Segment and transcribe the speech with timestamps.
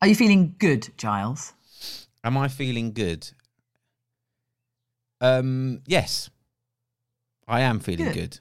[0.00, 1.54] Are you feeling good, Giles?
[2.22, 3.28] Am I feeling good?
[5.20, 6.30] Um, yes,
[7.48, 8.14] I am feeling Good.
[8.14, 8.40] good.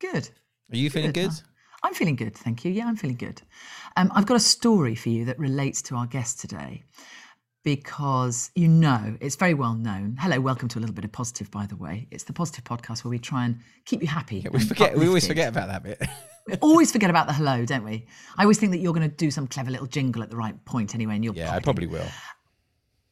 [0.00, 0.30] Good.
[0.72, 1.30] Are you feeling good?
[1.30, 1.42] Good.
[1.84, 2.72] I'm feeling good, thank you.
[2.72, 3.40] Yeah, I'm feeling good.
[3.96, 6.82] Um, I've got a story for you that relates to our guest today
[7.62, 10.16] because you know it's very well known.
[10.18, 12.08] Hello, welcome to a little bit of positive, by the way.
[12.10, 14.44] It's the positive podcast where we try and keep you happy.
[14.50, 14.96] We and forget.
[14.96, 16.02] We always forget about that bit.
[16.46, 18.06] We always forget about the hello, don't we?
[18.36, 20.64] I always think that you're going to do some clever little jingle at the right
[20.64, 21.62] point anyway, and you'll yeah, I in.
[21.62, 22.06] probably will.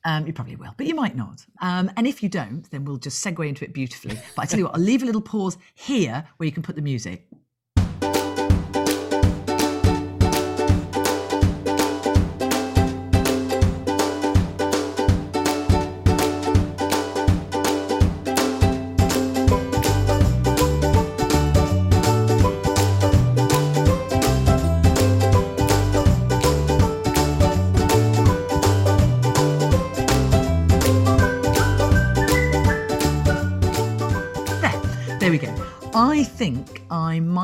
[0.04, 1.44] Um, you probably will, but you might not.
[1.62, 4.20] Um, and if you don't, then we'll just segue into it beautifully.
[4.36, 6.77] But I tell you what, I'll leave a little pause here where you can put
[6.77, 7.27] the music.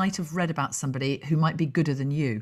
[0.01, 2.41] Might have read about somebody who might be gooder than you.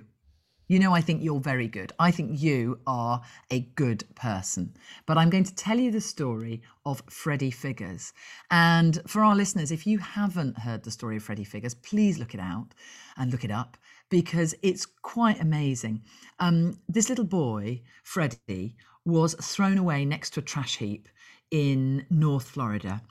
[0.70, 1.92] You know, I think you're very good.
[2.00, 3.22] I think you are
[3.52, 4.78] a good person.
[5.06, 8.14] But I'm going to tell you the story of Freddie Figgers.
[8.50, 12.34] And for our listeners, if you haven't heard the story of Freddie Figgers, please look
[12.34, 12.74] it out
[13.18, 13.76] and look it up
[14.10, 16.04] because it's quite amazing.
[16.40, 21.10] Um, this little boy, Freddie, was thrown away next to a trash heap
[21.52, 23.02] in North Florida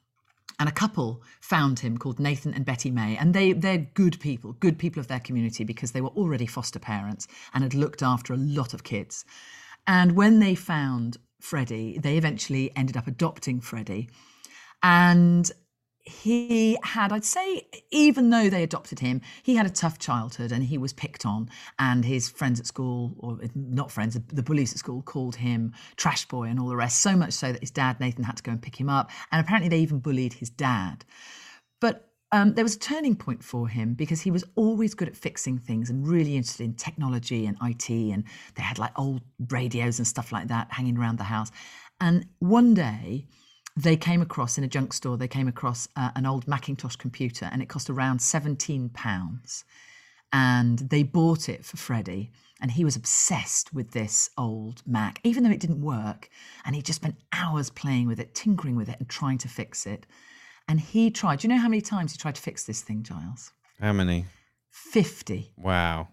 [0.59, 4.53] and a couple found him called Nathan and Betty May and they they're good people
[4.55, 8.33] good people of their community because they were already foster parents and had looked after
[8.33, 9.25] a lot of kids.
[9.87, 14.09] And when they found Freddie they eventually ended up adopting Freddie.
[14.83, 15.51] And
[16.09, 20.65] he had i'd say even though they adopted him he had a tough childhood and
[20.65, 24.79] he was picked on and his friends at school or not friends the bullies at
[24.79, 27.99] school called him trash boy and all the rest so much so that his dad
[28.01, 31.05] nathan had to go and pick him up and apparently they even bullied his dad
[31.81, 35.17] but um, there was a turning point for him because he was always good at
[35.17, 37.89] fixing things and really interested in technology and IT.
[37.89, 41.51] And they had like old radios and stuff like that hanging around the house.
[42.01, 43.27] And one day,
[43.79, 47.49] they came across in a junk store, they came across uh, an old Macintosh computer
[47.53, 49.65] and it cost around 17 pounds.
[50.33, 52.33] And they bought it for Freddie.
[52.61, 56.29] And he was obsessed with this old Mac, even though it didn't work.
[56.65, 59.87] And he just spent hours playing with it, tinkering with it, and trying to fix
[59.87, 60.07] it.
[60.67, 61.39] And he tried.
[61.39, 63.53] Do you know how many times he tried to fix this thing, Giles?
[63.81, 64.25] How many?
[64.71, 65.53] 50.
[65.57, 66.09] Wow.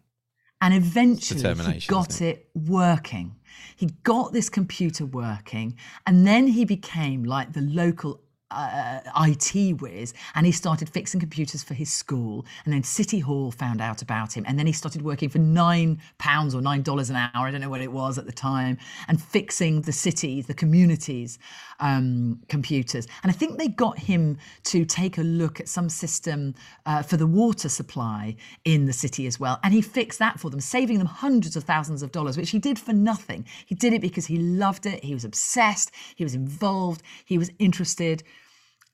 [0.61, 1.39] And eventually
[1.79, 3.35] he got isn't it working.
[3.75, 5.77] He got this computer working,
[6.07, 8.21] and then he became like the local
[8.55, 12.45] uh, IT whiz, and he started fixing computers for his school.
[12.63, 16.01] And then City Hall found out about him, and then he started working for nine
[16.17, 17.29] pounds or nine dollars an hour.
[17.47, 18.77] I don't know what it was at the time,
[19.07, 21.37] and fixing the city, the communities'
[21.79, 23.07] um, computers.
[23.23, 26.55] And I think they got him to take a look at some system
[26.85, 30.49] uh, for the water supply in the city as well, and he fixed that for
[30.49, 33.45] them, saving them hundreds of thousands of dollars, which he did for nothing.
[33.65, 35.03] He did it because he loved it.
[35.03, 35.91] He was obsessed.
[36.15, 37.01] He was involved.
[37.25, 38.23] He was interested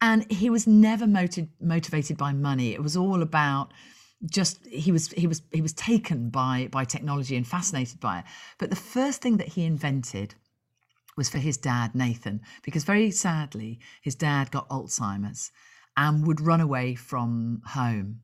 [0.02, 2.74] and he was never motiv- motivated by money.
[2.74, 3.72] It was all about
[4.26, 8.26] just he was he was he was taken by by technology and fascinated by it.
[8.58, 10.36] But the first thing that he invented
[11.18, 15.52] was for his dad nathan because very sadly his dad got alzheimer's
[15.98, 18.22] and would run away from home.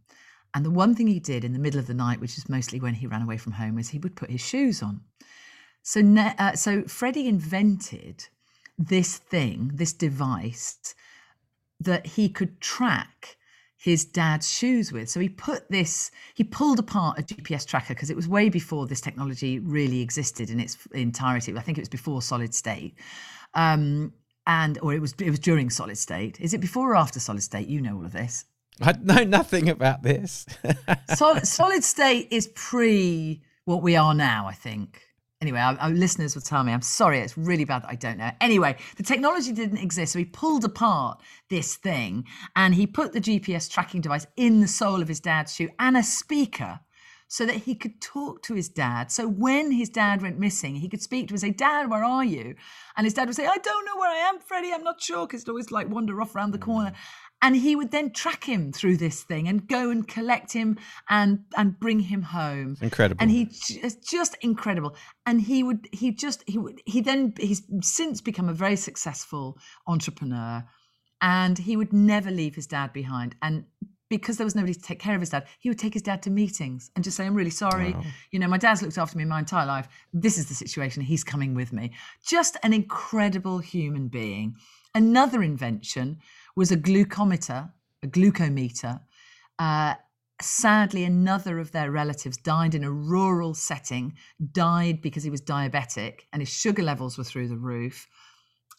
[0.53, 2.79] And the one thing he did in the middle of the night which is mostly
[2.79, 5.01] when he ran away from home is he would put his shoes on.
[5.81, 6.01] So
[6.39, 8.27] uh, so freddie invented
[8.77, 10.93] this thing this device
[11.79, 13.37] that he could track
[13.77, 15.09] his dad's shoes with.
[15.09, 18.87] So he put this, he pulled apart a GPS tracker because it was way before
[18.87, 21.55] this technology really existed in its entirety.
[21.55, 22.95] I think it was before solid state.
[23.53, 24.13] Um,
[24.47, 26.39] and or it was it was during solid state.
[26.39, 27.67] Is it before or after solid state?
[27.67, 28.45] You know all of this.
[28.81, 30.45] I know nothing about this.
[31.15, 35.01] Solid, solid state is pre what we are now, I think.
[35.39, 36.73] Anyway, our, our listeners will tell me.
[36.73, 38.31] I'm sorry, it's really bad that I don't know.
[38.41, 42.25] Anyway, the technology didn't exist, so he pulled apart this thing
[42.55, 45.95] and he put the GPS tracking device in the sole of his dad's shoe and
[45.95, 46.79] a speaker
[47.27, 49.11] so that he could talk to his dad.
[49.11, 52.03] So when his dad went missing, he could speak to him and say, Dad, where
[52.03, 52.55] are you?
[52.95, 54.71] And his dad would say, I don't know where I am, Freddie.
[54.73, 56.91] I'm not sure, because he'd always like wander off around the corner.
[56.91, 56.95] Mm.
[57.41, 60.77] And he would then track him through this thing and go and collect him
[61.09, 62.77] and and bring him home.
[62.81, 63.21] Incredible.
[63.21, 64.95] And he just incredible.
[65.25, 69.57] And he would he just he would he then he's since become a very successful
[69.85, 70.63] entrepreneur
[71.21, 73.35] and he would never leave his dad behind.
[73.41, 73.65] And
[74.09, 76.23] because there was nobody to take care of his dad, he would take his dad
[76.23, 77.95] to meetings and just say, I'm really sorry.
[78.31, 79.87] You know, my dad's looked after me my entire life.
[80.13, 81.03] This is the situation.
[81.03, 81.91] He's coming with me.
[82.25, 84.55] Just an incredible human being.
[84.95, 86.19] Another invention
[86.57, 87.71] was a glucometer,
[88.01, 88.99] a glucometer.
[89.59, 89.93] Uh,
[90.41, 94.15] sadly, another of their relatives died in a rural setting,
[94.51, 98.07] died because he was diabetic and his sugar levels were through the roof.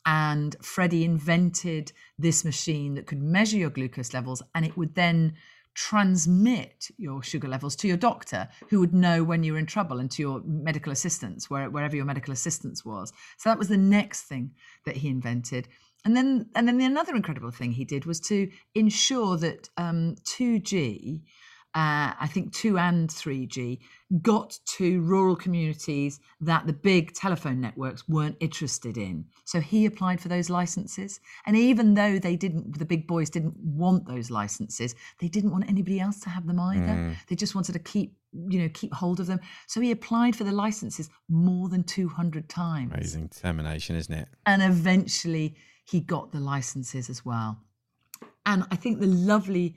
[0.05, 5.35] And Freddie invented this machine that could measure your glucose levels and it would then
[5.75, 10.01] transmit your sugar levels to your doctor who would know when you were in trouble
[10.01, 13.77] and to your medical assistants where, wherever your medical assistance was so that was the
[13.77, 14.51] next thing
[14.85, 15.69] that he invented
[16.05, 20.17] and then and then the another incredible thing he did was to ensure that um,
[20.25, 21.23] 2g
[21.75, 23.79] uh, I think 2 and 3G,
[24.23, 29.27] got to rural communities that the big telephone networks weren't interested in.
[29.45, 31.21] So he applied for those licenses.
[31.47, 35.69] And even though they didn't, the big boys didn't want those licenses, they didn't want
[35.69, 37.15] anybody else to have them either.
[37.29, 39.39] They just wanted to keep, you know, keep hold of them.
[39.67, 42.93] So he applied for the licenses more than 200 times.
[42.95, 44.29] Amazing determination, isn't it?
[44.47, 45.55] And eventually
[45.89, 47.59] he got the licenses as well.
[48.45, 49.77] And I think the lovely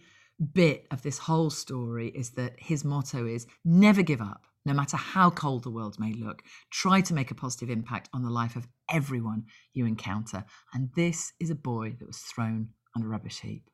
[0.53, 4.97] bit of this whole story is that his motto is never give up, no matter
[4.97, 6.41] how cold the world may look.
[6.69, 10.43] Try to make a positive impact on the life of everyone you encounter.
[10.73, 13.69] And this is a boy that was thrown on a rubbish heap.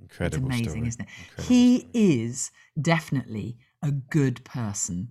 [0.00, 0.48] Incredible.
[0.48, 0.88] It's amazing, story.
[0.88, 1.08] isn't it?
[1.18, 1.90] Incredible he story.
[1.94, 2.50] is
[2.80, 5.08] definitely a good person.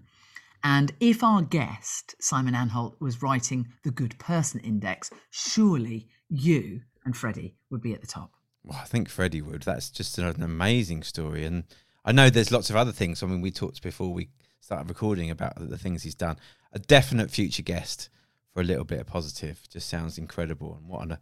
[0.63, 7.15] And if our guest, Simon Anholt, was writing the Good Person Index, surely you and
[7.15, 8.31] Freddie would be at the top.
[8.63, 9.61] Well, I think Freddie would.
[9.61, 11.65] That's just an amazing story, and
[12.03, 13.21] I know there's lots of other things.
[13.21, 14.29] I mean, we talked before we
[14.59, 16.37] started recording about the things he's done.
[16.73, 18.09] A definite future guest
[18.51, 19.61] for a little bit of positive.
[19.69, 21.17] Just sounds incredible, and what an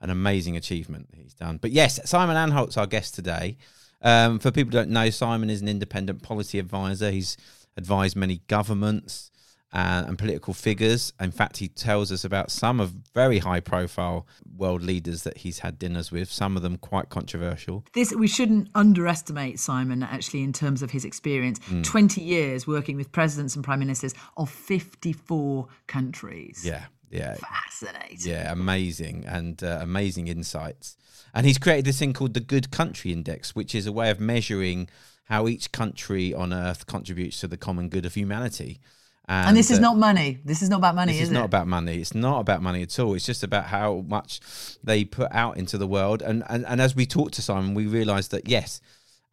[0.00, 1.58] an amazing achievement he's done.
[1.58, 3.56] But yes, Simon Anholt's our guest today.
[4.00, 7.10] Um, for people who don't know, Simon is an independent policy advisor.
[7.10, 7.36] He's
[7.76, 9.30] advised many governments
[9.72, 11.12] uh, and political figures.
[11.20, 14.26] In fact, he tells us about some of very high profile
[14.56, 17.84] world leaders that he's had dinners with, some of them quite controversial.
[17.94, 21.58] This we shouldn't underestimate Simon actually in terms of his experience.
[21.70, 21.84] Mm.
[21.84, 26.62] 20 years working with presidents and prime ministers of 54 countries.
[26.64, 27.36] Yeah, yeah.
[27.36, 28.18] Fascinating.
[28.20, 30.96] Yeah, amazing and uh, amazing insights.
[31.34, 34.18] And he's created this thing called the Good Country Index, which is a way of
[34.18, 34.88] measuring
[35.24, 38.80] how each country on earth contributes to the common good of humanity.
[39.28, 40.38] And this is uh, not money.
[40.44, 41.44] This is not about money, This is, is not it?
[41.46, 41.96] about money.
[42.00, 43.14] It's not about money at all.
[43.14, 44.40] It's just about how much
[44.82, 46.22] they put out into the world.
[46.22, 48.80] And and, and as we talked to Simon, we realised that yes,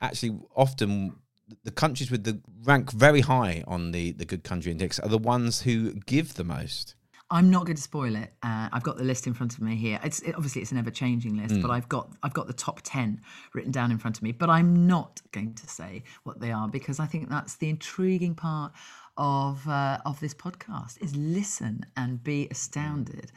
[0.02, 1.16] actually, often
[1.64, 5.18] the countries with the rank very high on the the Good Country Index are the
[5.18, 6.96] ones who give the most.
[7.32, 8.34] I'm not going to spoil it.
[8.44, 10.00] Uh, I've got the list in front of me here.
[10.04, 11.62] It's it, obviously it's an ever-changing list, Hmm.
[11.62, 13.22] but I've got I've got the top ten
[13.54, 14.32] written down in front of me.
[14.32, 18.36] But I'm not going to say what they are because I think that's the intriguing
[18.36, 18.74] part
[19.18, 23.32] of uh, of this podcast: is listen and be astounded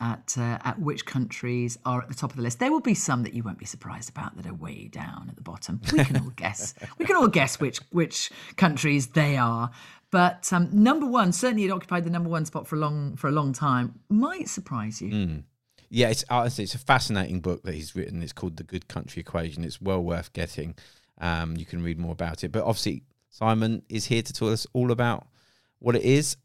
[0.00, 2.58] at uh, at which countries are at the top of the list.
[2.58, 5.36] There will be some that you won't be surprised about that are way down at
[5.36, 5.80] the bottom.
[5.92, 6.74] We can all guess.
[6.98, 9.70] We can all guess which which countries they are.
[10.10, 13.28] But um, number one, certainly it occupied the number one spot for a long for
[13.28, 14.00] a long time.
[14.08, 15.08] Might surprise you.
[15.88, 18.22] Yeah, it's honestly it's a fascinating book that he's written.
[18.22, 19.64] It's called The Good Country Equation.
[19.64, 20.74] It's well worth getting.
[21.18, 22.52] Um, you can read more about it.
[22.52, 23.04] But obviously,
[23.36, 25.26] Simon is here to tell us all about
[25.78, 26.38] what it is.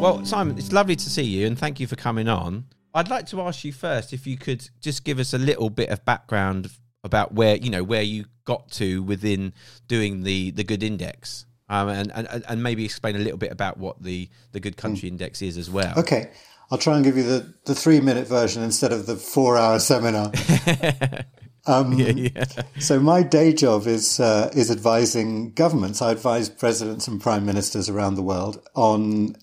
[0.00, 2.66] Well, Simon, it's lovely to see you, and thank you for coming on.
[2.94, 5.88] I'd like to ask you first if you could just give us a little bit
[5.88, 6.70] of background
[7.02, 9.52] about where you know where you got to within
[9.88, 13.78] doing the the Good Index, um, and, and and maybe explain a little bit about
[13.78, 15.98] what the the Good Country Index is as well.
[15.98, 16.30] Okay,
[16.70, 19.80] I'll try and give you the, the three minute version instead of the four hour
[19.80, 20.30] seminar.
[21.68, 22.46] Um, Yeah, yeah.
[22.80, 26.02] So my day job is uh, is advising governments.
[26.02, 29.36] I advise presidents and prime ministers around the world on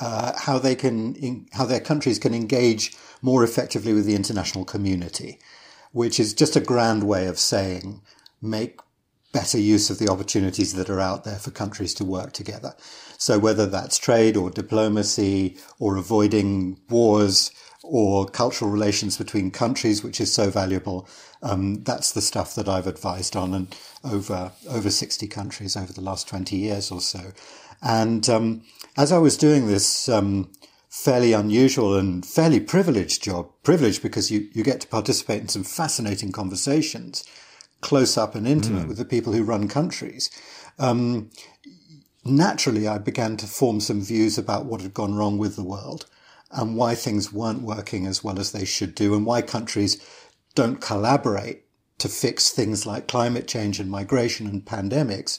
[0.00, 4.64] uh, how they can in, how their countries can engage more effectively with the international
[4.66, 5.40] community,
[5.92, 8.02] which is just a grand way of saying
[8.42, 8.80] make
[9.32, 12.74] better use of the opportunities that are out there for countries to work together.
[13.18, 17.52] So whether that's trade or diplomacy or avoiding wars
[17.84, 21.08] or cultural relations between countries, which is so valuable,
[21.42, 26.00] um, that's the stuff that I've advised on and over over 60 countries over the
[26.00, 27.32] last 20 years or so.
[27.82, 28.62] And um,
[28.96, 30.50] as I was doing this um,
[30.88, 35.64] fairly unusual and fairly privileged job, privileged because you, you get to participate in some
[35.64, 37.24] fascinating conversations,
[37.80, 40.30] close up and intimate with the people who run countries.
[40.78, 41.30] Um,
[42.24, 46.06] naturally, I began to form some views about what had gone wrong with the world
[46.52, 49.98] and why things weren't working as well as they should do and why countries
[50.54, 51.64] don't collaborate
[51.98, 55.38] to fix things like climate change and migration and pandemics,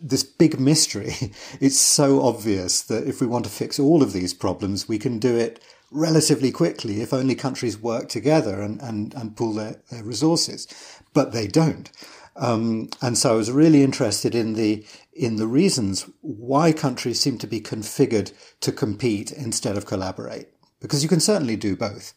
[0.00, 1.14] this big mystery,
[1.60, 5.18] it's so obvious that if we want to fix all of these problems, we can
[5.18, 10.02] do it relatively quickly if only countries work together and, and, and pool their, their
[10.02, 10.66] resources.
[11.12, 11.90] But they don't.
[12.36, 17.38] Um, and so I was really interested in the in the reasons why countries seem
[17.38, 20.48] to be configured to compete instead of collaborate,
[20.80, 22.12] because you can certainly do both.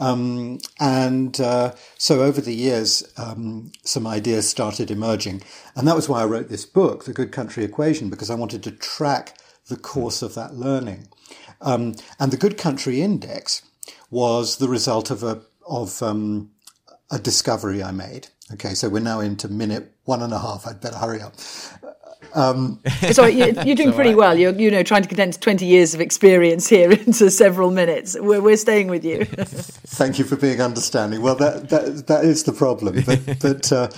[0.00, 5.42] Um, and uh, so over the years, um, some ideas started emerging.
[5.76, 8.62] And that was why I wrote this book, The Good Country Equation, because I wanted
[8.64, 9.36] to track
[9.68, 11.08] the course of that learning.
[11.60, 13.62] Um, and the Good Country Index
[14.10, 16.50] was the result of a, of um,
[17.10, 18.28] a discovery I made.
[18.54, 20.66] Okay, so we're now into minute one and a half.
[20.66, 21.34] I'd better hurry up.
[22.34, 22.80] Um,
[23.12, 24.16] Sorry, you're, you're doing pretty right.
[24.16, 24.38] well.
[24.38, 28.16] You're, you know, trying to condense 20 years of experience here into several minutes.
[28.18, 29.24] We're, we're staying with you.
[29.24, 31.22] Thank you for being understanding.
[31.22, 33.02] Well, that that, that is the problem.
[33.04, 33.88] But, but uh,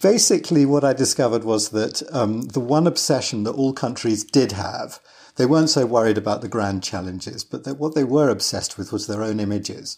[0.00, 5.00] basically, what I discovered was that um, the one obsession that all countries did have,
[5.36, 8.92] they weren't so worried about the grand challenges, but that what they were obsessed with
[8.92, 9.96] was their own images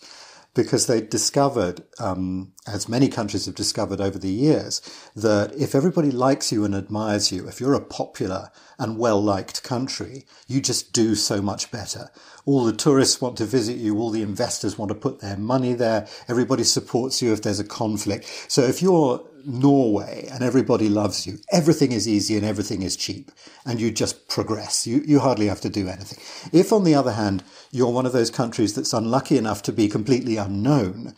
[0.54, 4.82] because they discovered, um, as many countries have discovered over the years,
[5.16, 9.62] that if everybody likes you and admires you, if you're a popular and well liked
[9.62, 12.10] country, you just do so much better.
[12.44, 15.72] All the tourists want to visit you, all the investors want to put their money
[15.72, 18.26] there, everybody supports you if there's a conflict.
[18.48, 21.38] So if you're Norway and everybody loves you.
[21.50, 23.30] Everything is easy and everything is cheap
[23.64, 24.86] and you just progress.
[24.86, 26.18] You, you hardly have to do anything.
[26.52, 29.88] If on the other hand, you're one of those countries that's unlucky enough to be
[29.88, 31.14] completely unknown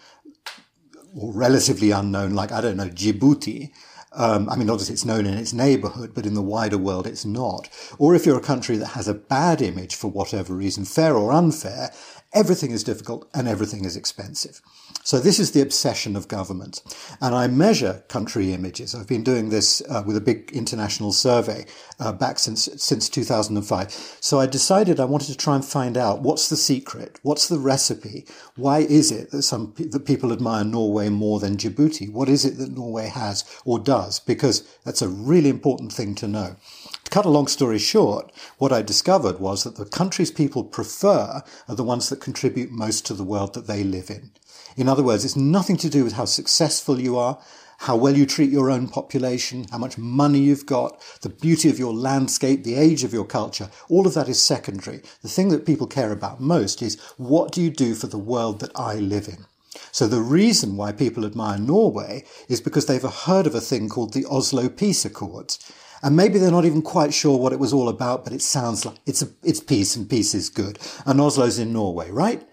[1.17, 3.71] or relatively unknown, like, I don't know, Djibouti,
[4.17, 7.25] um, I mean, obviously it's known in its neighborhood, but in the wider world it's
[7.25, 7.69] not.
[7.99, 11.33] Or if you're a country that has a bad image for whatever reason, fair or
[11.33, 11.91] unfair,
[12.35, 14.61] everything is difficult and everything is expensive.
[15.05, 16.83] So this is the obsession of government.
[17.21, 18.95] And I measure country images.
[18.95, 21.67] I've been doing this uh, with a big international survey
[22.01, 23.91] uh, back since, since 2005.
[24.21, 27.21] So I decided I wanted to try and find out what's the secret?
[27.23, 28.27] What's the recipe?
[28.57, 32.11] Why is it that some that people admire Norway more than Djibouti?
[32.11, 34.21] What is it that Norway has or does?
[34.21, 36.57] Because that's a really important thing to know.
[37.05, 41.43] To cut a long story short, what I discovered was that the countries people prefer
[41.69, 44.33] are the ones that contribute most to the world that they live in.
[44.77, 47.39] In other words, it's nothing to do with how successful you are,
[47.81, 51.79] how well you treat your own population, how much money you've got, the beauty of
[51.79, 53.71] your landscape, the age of your culture.
[53.89, 55.03] All of that is secondary.
[55.23, 58.61] The thing that people care about most is what do you do for the world
[58.61, 59.45] that I live in?
[59.93, 64.13] So the reason why people admire Norway is because they've heard of a thing called
[64.13, 65.59] the Oslo Peace Accords.
[66.05, 68.85] And maybe they're not even quite sure what it was all about, but it sounds
[68.85, 70.79] like it's a, it's peace and peace is good.
[71.07, 72.47] And Oslo's in Norway, right?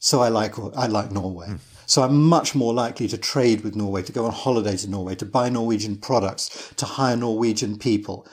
[0.00, 1.46] So I like, I like Norway.
[1.50, 1.58] Mm.
[1.86, 5.14] So I'm much more likely to trade with Norway, to go on holiday to Norway,
[5.14, 8.26] to buy Norwegian products, to hire Norwegian people,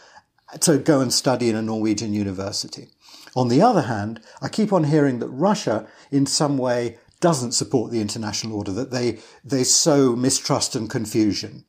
[0.61, 2.87] to go and study in a Norwegian university.
[3.35, 7.91] On the other hand, I keep on hearing that Russia in some way doesn't support
[7.91, 11.65] the international order, that they, they sow mistrust and confusion.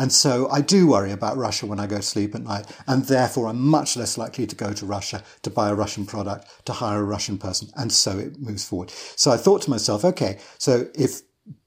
[0.00, 2.66] And so I do worry about Russia when I go to sleep at night.
[2.86, 6.48] And therefore, I'm much less likely to go to Russia to buy a Russian product,
[6.64, 7.68] to hire a Russian person.
[7.76, 8.90] And so it moves forward.
[8.90, 11.20] So I thought to myself, okay, so if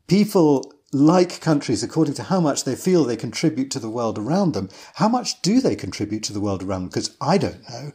[0.08, 4.54] people like countries according to how much they feel they contribute to the world around
[4.54, 6.90] them, how much do they contribute to the world around them?
[6.90, 7.92] Because I don't know.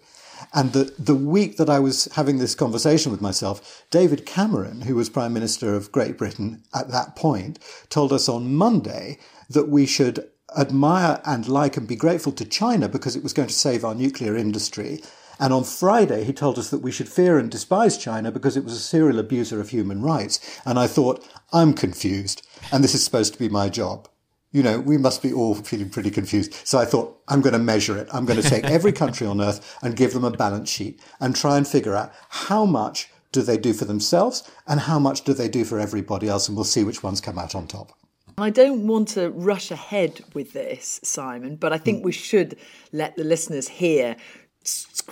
[0.52, 4.94] And the, the week that I was having this conversation with myself, David Cameron, who
[4.94, 7.58] was Prime Minister of Great Britain at that point,
[7.90, 9.18] told us on Monday
[9.50, 13.48] that we should admire and like and be grateful to China because it was going
[13.48, 15.02] to save our nuclear industry.
[15.40, 18.64] And on Friday, he told us that we should fear and despise China because it
[18.64, 20.60] was a serial abuser of human rights.
[20.64, 24.08] And I thought, I'm confused, and this is supposed to be my job.
[24.50, 26.54] You know, we must be all feeling pretty confused.
[26.66, 28.08] So I thought, I'm going to measure it.
[28.12, 31.36] I'm going to take every country on earth and give them a balance sheet and
[31.36, 35.34] try and figure out how much do they do for themselves and how much do
[35.34, 36.48] they do for everybody else.
[36.48, 37.92] And we'll see which ones come out on top.
[38.38, 42.04] I don't want to rush ahead with this, Simon, but I think hmm.
[42.04, 42.56] we should
[42.92, 44.16] let the listeners hear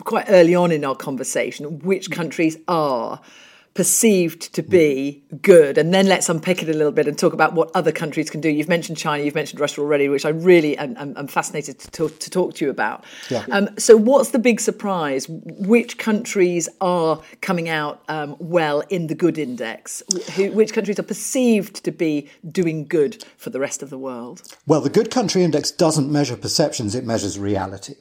[0.04, 3.20] quite early on in our conversation which countries are
[3.76, 7.52] perceived to be good and then let's unpick it a little bit and talk about
[7.52, 8.48] what other countries can do.
[8.48, 11.90] You've mentioned china you've mentioned russia already which i really am, am, am fascinated to
[11.90, 13.04] talk, to talk, to you about.
[13.28, 13.44] Yeah.
[13.52, 15.26] um, so what's the big surprise?
[15.28, 20.02] Which countries are coming out um, well in the good index?
[20.34, 24.42] Who, which countries are perceived to be doing good for the rest of the world?
[24.66, 27.96] Well the good country index doesn't measure perceptions it measures reality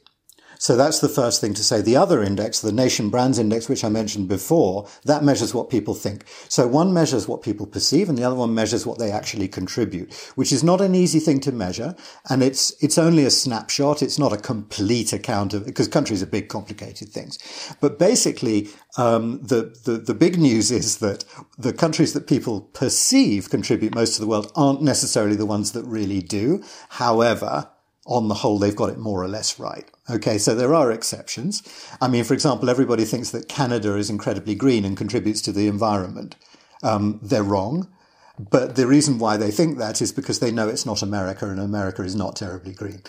[0.58, 1.80] So that's the first thing to say.
[1.80, 5.94] The other index, the Nation Brands Index, which I mentioned before, that measures what people
[5.94, 6.24] think.
[6.48, 10.14] So one measures what people perceive and the other one measures what they actually contribute,
[10.34, 11.94] which is not an easy thing to measure.
[12.28, 14.02] And it's, it's only a snapshot.
[14.02, 17.38] It's not a complete account of, because countries are big, complicated things.
[17.80, 21.24] But basically, um, the, the, the big news is that
[21.58, 25.84] the countries that people perceive contribute most to the world aren't necessarily the ones that
[25.84, 26.62] really do.
[26.88, 27.68] However,
[28.06, 29.90] on the whole, they've got it more or less right.
[30.08, 31.62] Okay, so there are exceptions.
[32.00, 35.66] I mean, for example, everybody thinks that Canada is incredibly green and contributes to the
[35.66, 36.36] environment.
[36.82, 37.88] Um, they're wrong.
[38.38, 41.58] But the reason why they think that is because they know it's not America and
[41.58, 43.02] America is not terribly green.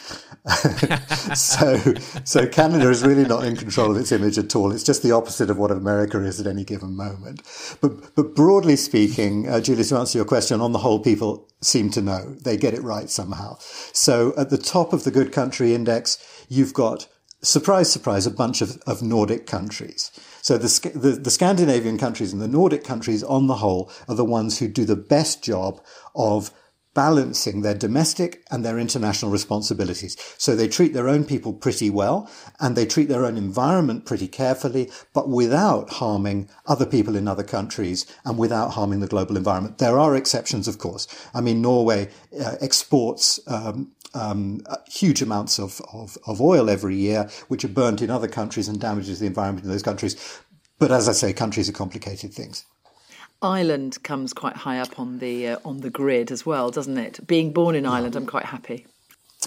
[1.35, 1.77] so,
[2.23, 4.71] so Canada is really not in control of its image at all.
[4.71, 7.41] It's just the opposite of what America is at any given moment.
[7.81, 11.89] But, but broadly speaking, uh, Julie, to answer your question, on the whole, people seem
[11.91, 12.35] to know.
[12.43, 13.57] They get it right somehow.
[13.91, 17.07] So at the top of the good country index, you've got
[17.41, 20.11] surprise, surprise, a bunch of, of Nordic countries.
[20.47, 24.23] So the, the, the, Scandinavian countries and the Nordic countries on the whole are the
[24.23, 25.83] ones who do the best job
[26.15, 26.51] of
[26.93, 30.15] balancing their domestic and their international responsibilities.
[30.37, 34.29] So they treat their own people pretty well and they treat their own environment pretty
[34.29, 39.79] carefully, but without harming other people in other countries and without harming the global environment.
[39.79, 41.07] There are exceptions, of course.
[41.35, 42.09] I mean, Norway
[42.41, 48.01] uh, exports um, um, huge amounts of, of, of, oil every year, which are burnt
[48.01, 50.41] in other countries and damages the environment in those countries.
[50.79, 52.65] But as I say, countries are complicated things.
[53.41, 57.25] Ireland comes quite high up on the uh, on the grid as well, doesn't it?
[57.27, 58.87] Being born in Ireland, I'm quite happy.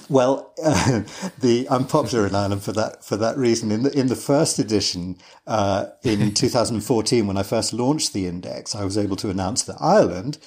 [0.09, 1.03] Well, uh,
[1.39, 3.73] the I'm popular in Ireland for that for that reason.
[3.73, 8.75] In the in the first edition uh, in 2014, when I first launched the index,
[8.75, 10.39] I was able to announce that Ireland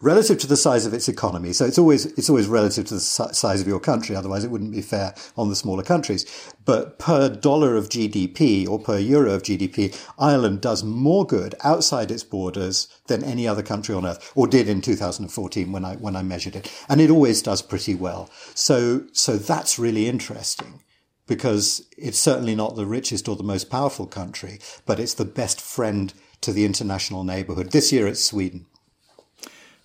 [0.00, 1.52] relative to the size of its economy.
[1.52, 4.14] So it's always it's always relative to the size of your country.
[4.14, 6.24] Otherwise, it wouldn't be fair on the smaller countries.
[6.64, 12.10] But per dollar of GDP or per euro of GDP, Ireland does more good outside
[12.10, 16.16] its borders than any other country on earth, or did in 2014 when I when
[16.16, 18.30] I measured it, and it always does pretty well.
[18.54, 20.82] So so that's really interesting.
[21.26, 25.60] Because it's certainly not the richest or the most powerful country, but it's the best
[25.60, 27.70] friend to the international neighborhood.
[27.70, 28.64] This year it's Sweden.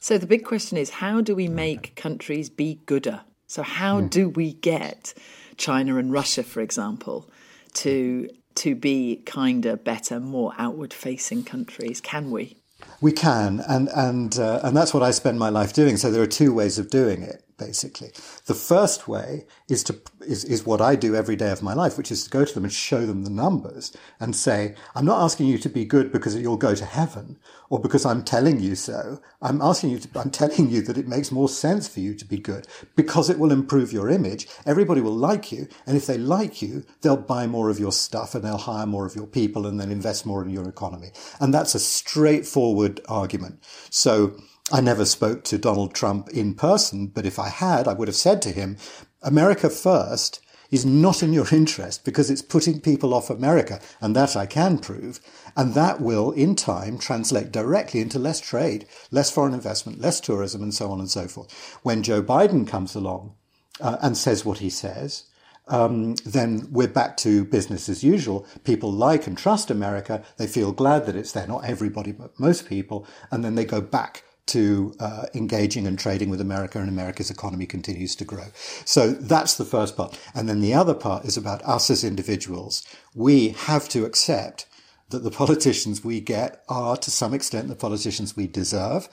[0.03, 3.21] So the big question is how do we make countries be gooder?
[3.47, 4.09] So how mm.
[4.09, 5.13] do we get
[5.55, 7.29] China and Russia, for example,
[7.75, 12.01] to to be kinder, better, more outward facing countries?
[12.01, 12.57] Can we?
[12.99, 15.95] We can, and and uh, and that's what I spend my life doing.
[15.95, 18.11] So there are two ways of doing it basically.
[18.45, 21.97] The first way is to is, is what I do every day of my life,
[21.97, 25.21] which is to go to them and show them the numbers and say, I'm not
[25.21, 27.37] asking you to be good because you'll go to heaven
[27.69, 29.19] or because I'm telling you so.
[29.41, 32.25] I'm asking you to, I'm telling you that it makes more sense for you to
[32.25, 34.47] be good because it will improve your image.
[34.65, 35.67] Everybody will like you.
[35.85, 39.05] And if they like you, they'll buy more of your stuff and they'll hire more
[39.05, 41.11] of your people and then invest more in your economy.
[41.39, 43.63] And that's a straightforward argument.
[43.89, 44.37] So,
[44.73, 48.15] I never spoke to Donald Trump in person, but if I had, I would have
[48.15, 48.77] said to him,
[49.21, 53.79] America first is not in your interest because it's putting people off America.
[54.01, 55.19] And that I can prove.
[55.55, 60.63] And that will, in time, translate directly into less trade, less foreign investment, less tourism,
[60.63, 61.77] and so on and so forth.
[61.83, 63.35] When Joe Biden comes along
[63.79, 65.25] uh, and says what he says,
[65.67, 68.47] um, then we're back to business as usual.
[68.63, 70.23] People like and trust America.
[70.37, 71.45] They feel glad that it's there.
[71.45, 73.05] Not everybody, but most people.
[73.29, 77.65] And then they go back to uh, engaging and trading with America, and America's economy
[77.65, 78.47] continues to grow.
[78.85, 80.19] So that's the first part.
[80.35, 82.83] And then the other part is about us as individuals.
[83.15, 84.65] We have to accept
[85.09, 89.07] that the politicians we get are to some extent the politicians we deserve,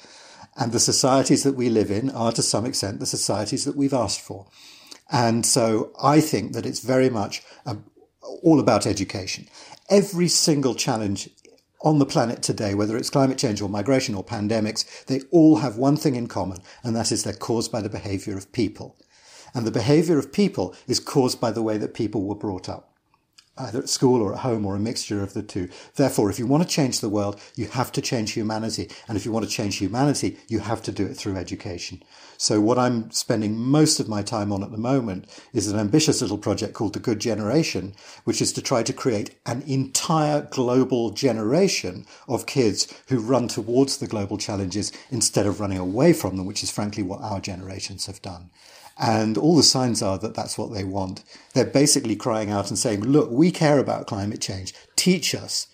[0.57, 3.95] and the societies that we live in are to some extent the societies that we've
[3.95, 4.47] asked for.
[5.12, 7.77] And so I think that it's very much uh,
[8.43, 9.47] all about education.
[9.88, 11.29] Every single challenge
[11.83, 15.77] on the planet today, whether it's climate change or migration or pandemics, they all have
[15.77, 18.97] one thing in common, and that is they're caused by the behavior of people.
[19.55, 22.89] And the behavior of people is caused by the way that people were brought up
[23.61, 25.68] either at school or at home or a mixture of the two.
[25.96, 28.88] Therefore, if you want to change the world, you have to change humanity.
[29.09, 32.03] And if you want to change humanity, you have to do it through education.
[32.37, 36.23] So what I'm spending most of my time on at the moment is an ambitious
[36.23, 37.94] little project called The Good Generation,
[38.25, 43.99] which is to try to create an entire global generation of kids who run towards
[43.99, 48.07] the global challenges instead of running away from them, which is frankly what our generations
[48.07, 48.49] have done.
[49.01, 51.25] And all the signs are that that's what they want.
[51.55, 54.75] They're basically crying out and saying, look, we care about climate change.
[54.95, 55.69] Teach us.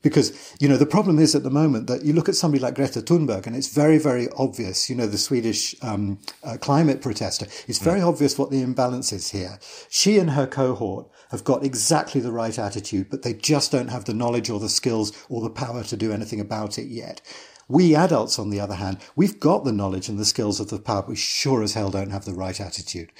[0.00, 2.74] Because, you know, the problem is at the moment that you look at somebody like
[2.74, 7.46] Greta Thunberg and it's very, very obvious, you know, the Swedish um, uh, climate protester,
[7.68, 8.08] it's very mm.
[8.08, 9.60] obvious what the imbalance is here.
[9.88, 14.04] She and her cohort have got exactly the right attitude, but they just don't have
[14.04, 17.20] the knowledge or the skills or the power to do anything about it yet.
[17.68, 20.78] We adults, on the other hand, we've got the knowledge and the skills of the
[20.78, 23.10] power, but we sure as hell don't have the right attitude.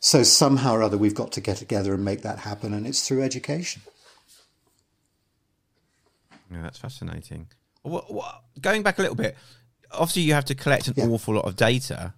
[0.00, 3.06] So somehow or other, we've got to get together and make that happen, and it's
[3.06, 3.82] through education.
[6.50, 7.48] Yeah, that's fascinating.
[7.82, 9.36] What, what, going back a little bit,
[9.90, 11.06] obviously you have to collect an Yeah.
[11.06, 12.14] awful lot of data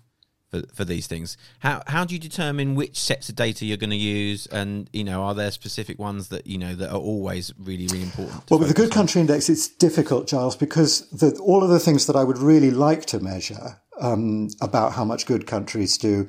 [0.50, 1.36] for, for these things.
[1.60, 5.04] How how do you determine which sets of data you're going to use, and you
[5.04, 8.50] know, are there specific ones that you know that are always really really important?
[8.50, 8.90] Well, with the Good on?
[8.90, 12.70] Country Index, it's difficult, Giles, because the, all of the things that I would really
[12.70, 16.26] like to measure um, about how much good countries do,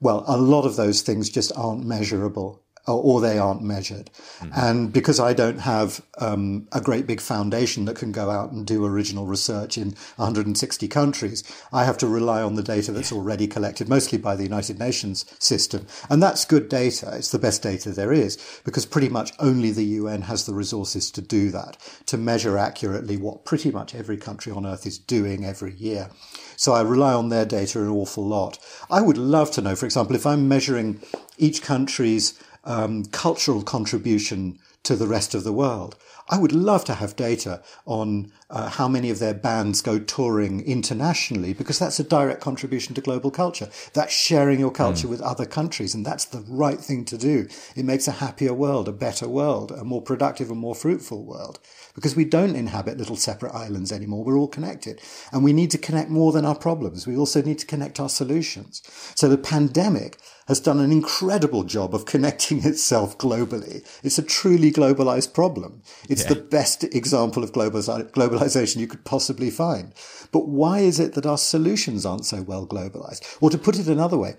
[0.00, 2.62] well, a lot of those things just aren't measurable.
[2.86, 4.10] Or, or they aren't measured.
[4.54, 8.66] And because I don't have um, a great big foundation that can go out and
[8.66, 13.46] do original research in 160 countries, I have to rely on the data that's already
[13.46, 15.86] collected, mostly by the United Nations system.
[16.08, 17.12] And that's good data.
[17.14, 21.10] It's the best data there is because pretty much only the UN has the resources
[21.12, 25.44] to do that, to measure accurately what pretty much every country on earth is doing
[25.44, 26.10] every year.
[26.56, 28.58] So I rely on their data an awful lot.
[28.90, 31.00] I would love to know, for example, if I'm measuring
[31.38, 35.96] each country's um, cultural contribution to the rest of the world.
[36.30, 40.64] I would love to have data on uh, how many of their bands go touring
[40.64, 43.68] internationally because that's a direct contribution to global culture.
[43.94, 47.48] That's sharing your culture with other countries, and that's the right thing to do.
[47.74, 51.58] It makes a happier world, a better world, a more productive and more fruitful world
[51.96, 54.24] because we don't inhabit little separate islands anymore.
[54.24, 55.00] We're all connected,
[55.32, 57.06] and we need to connect more than our problems.
[57.06, 58.82] We also need to connect our solutions.
[59.16, 60.18] So the pandemic
[60.50, 63.86] has done an incredible job of connecting itself globally.
[64.02, 65.80] It's a truly globalized problem.
[66.08, 69.94] It's the best example of globalization you could possibly find.
[70.32, 73.38] But why is it that our solutions aren't so well globalized?
[73.40, 74.34] Or to put it another way,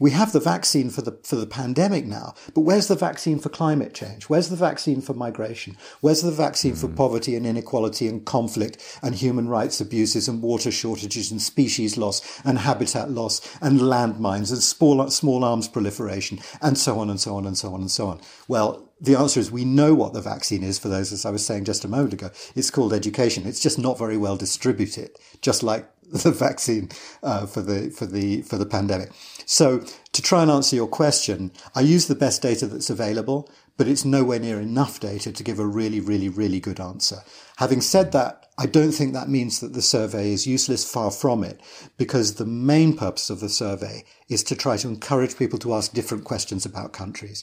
[0.00, 3.48] we have the vaccine for the for the pandemic now, but where's the vaccine for
[3.48, 4.24] climate change?
[4.24, 5.76] Where's the vaccine for migration?
[6.00, 6.94] Where's the vaccine for hmm.
[6.94, 12.40] poverty and inequality and conflict and human rights abuses and water shortages and species loss
[12.44, 17.36] and habitat loss and landmines and small small arms proliferation and so on and so
[17.36, 18.20] on and so on and so on?
[18.48, 21.44] Well, the answer is we know what the vaccine is for those, as I was
[21.44, 22.30] saying just a moment ago.
[22.54, 23.46] It's called education.
[23.46, 25.88] It's just not very well distributed, just like
[26.22, 26.88] the vaccine
[27.24, 29.10] uh, for the for the for the pandemic.
[29.46, 29.80] So
[30.12, 34.04] to try and answer your question, I use the best data that's available, but it's
[34.04, 37.16] nowhere near enough data to give a really, really, really good answer.
[37.56, 41.42] Having said that, I don't think that means that the survey is useless, far from
[41.42, 41.60] it,
[41.98, 45.92] because the main purpose of the survey is to try to encourage people to ask
[45.92, 47.42] different questions about countries.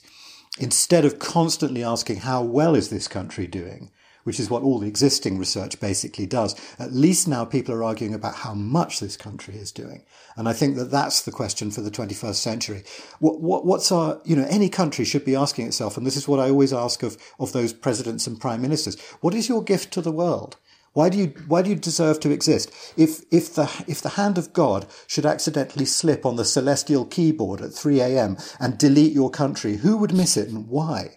[0.58, 3.90] Instead of constantly asking, how well is this country doing?
[4.24, 6.54] Which is what all the existing research basically does.
[6.78, 10.04] At least now people are arguing about how much this country is doing.
[10.36, 12.84] And I think that that's the question for the 21st century.
[13.18, 16.28] What, what, what's our, you know, any country should be asking itself, and this is
[16.28, 19.00] what I always ask of, of those presidents and prime ministers.
[19.20, 20.56] What is your gift to the world?
[20.94, 22.70] Why do you why do you deserve to exist?
[22.98, 27.62] If if the if the hand of God should accidentally slip on the celestial keyboard
[27.62, 28.36] at 3 a.m.
[28.60, 31.16] and delete your country, who would miss it and why?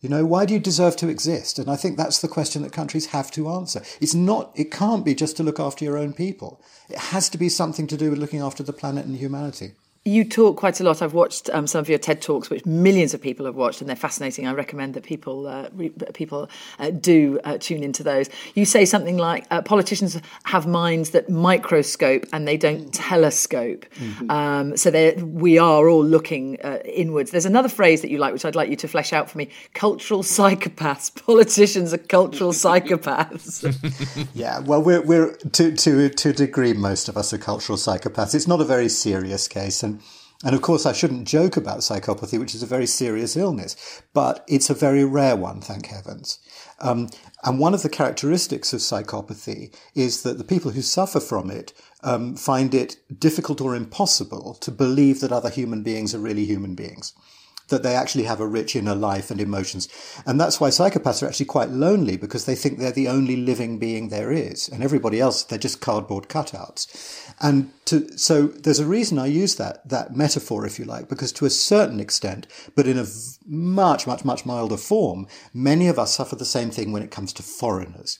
[0.00, 1.58] You know, why do you deserve to exist?
[1.58, 3.82] And I think that's the question that countries have to answer.
[4.00, 6.62] It's not it can't be just to look after your own people.
[6.88, 9.72] It has to be something to do with looking after the planet and humanity.
[10.04, 11.02] You talk quite a lot.
[11.02, 13.88] I've watched um, some of your TED talks, which millions of people have watched, and
[13.88, 14.46] they're fascinating.
[14.46, 18.30] I recommend that people uh, re- people uh, do uh, tune into those.
[18.54, 23.84] You say something like uh, politicians have minds that microscope and they don't telescope.
[24.30, 24.90] Um, so
[25.24, 27.30] we are all looking uh, inwards.
[27.30, 29.50] There's another phrase that you like, which I'd like you to flesh out for me:
[29.74, 31.14] cultural psychopaths.
[31.26, 33.64] Politicians are cultural psychopaths.
[34.34, 38.34] Yeah, well, we're we're to to to a degree, most of us are cultural psychopaths.
[38.34, 39.97] It's not a very serious case, and
[40.44, 44.44] and of course, I shouldn't joke about psychopathy, which is a very serious illness, but
[44.48, 46.38] it's a very rare one, thank heavens.
[46.78, 47.08] Um,
[47.42, 51.72] and one of the characteristics of psychopathy is that the people who suffer from it
[52.04, 56.76] um, find it difficult or impossible to believe that other human beings are really human
[56.76, 57.14] beings
[57.68, 59.88] that they actually have a rich inner life and emotions.
[60.26, 63.78] And that's why psychopaths are actually quite lonely because they think they're the only living
[63.78, 64.68] being there is.
[64.68, 67.32] And everybody else, they're just cardboard cutouts.
[67.40, 71.32] And to, so there's a reason I use that, that metaphor, if you like, because
[71.32, 73.06] to a certain extent, but in a
[73.46, 77.32] much, much, much milder form, many of us suffer the same thing when it comes
[77.34, 78.18] to foreigners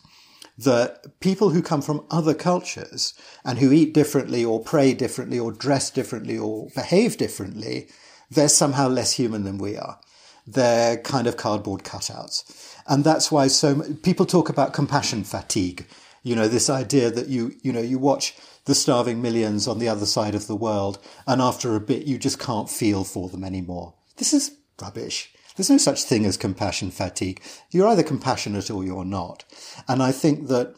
[0.59, 5.53] that people who come from other cultures and who eat differently or pray differently or
[5.53, 7.89] dress differently or behave differently,
[8.31, 9.99] they're somehow less human than we are.
[10.47, 12.75] They're kind of cardboard cutouts.
[12.87, 15.87] And that's why so m- people talk about compassion fatigue.
[16.23, 19.89] You know, this idea that you, you know, you watch the starving millions on the
[19.89, 23.45] other side of the world and after a bit you just can't feel for them
[23.45, 23.95] anymore.
[24.17, 25.33] This is rubbish.
[25.57, 27.43] There's no such thing as compassion fatigue.
[27.71, 29.45] You're either compassionate or you're not.
[29.89, 30.77] And I think that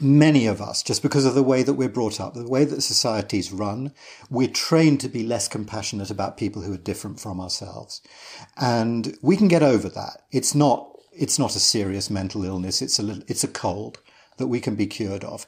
[0.00, 2.82] Many of us, just because of the way that we're brought up, the way that
[2.82, 3.92] societies run,
[4.30, 8.00] we're trained to be less compassionate about people who are different from ourselves.
[8.56, 10.22] And we can get over that.
[10.30, 12.80] It's not, it's not a serious mental illness.
[12.80, 13.98] It's a, little, it's a cold
[14.36, 15.46] that we can be cured of.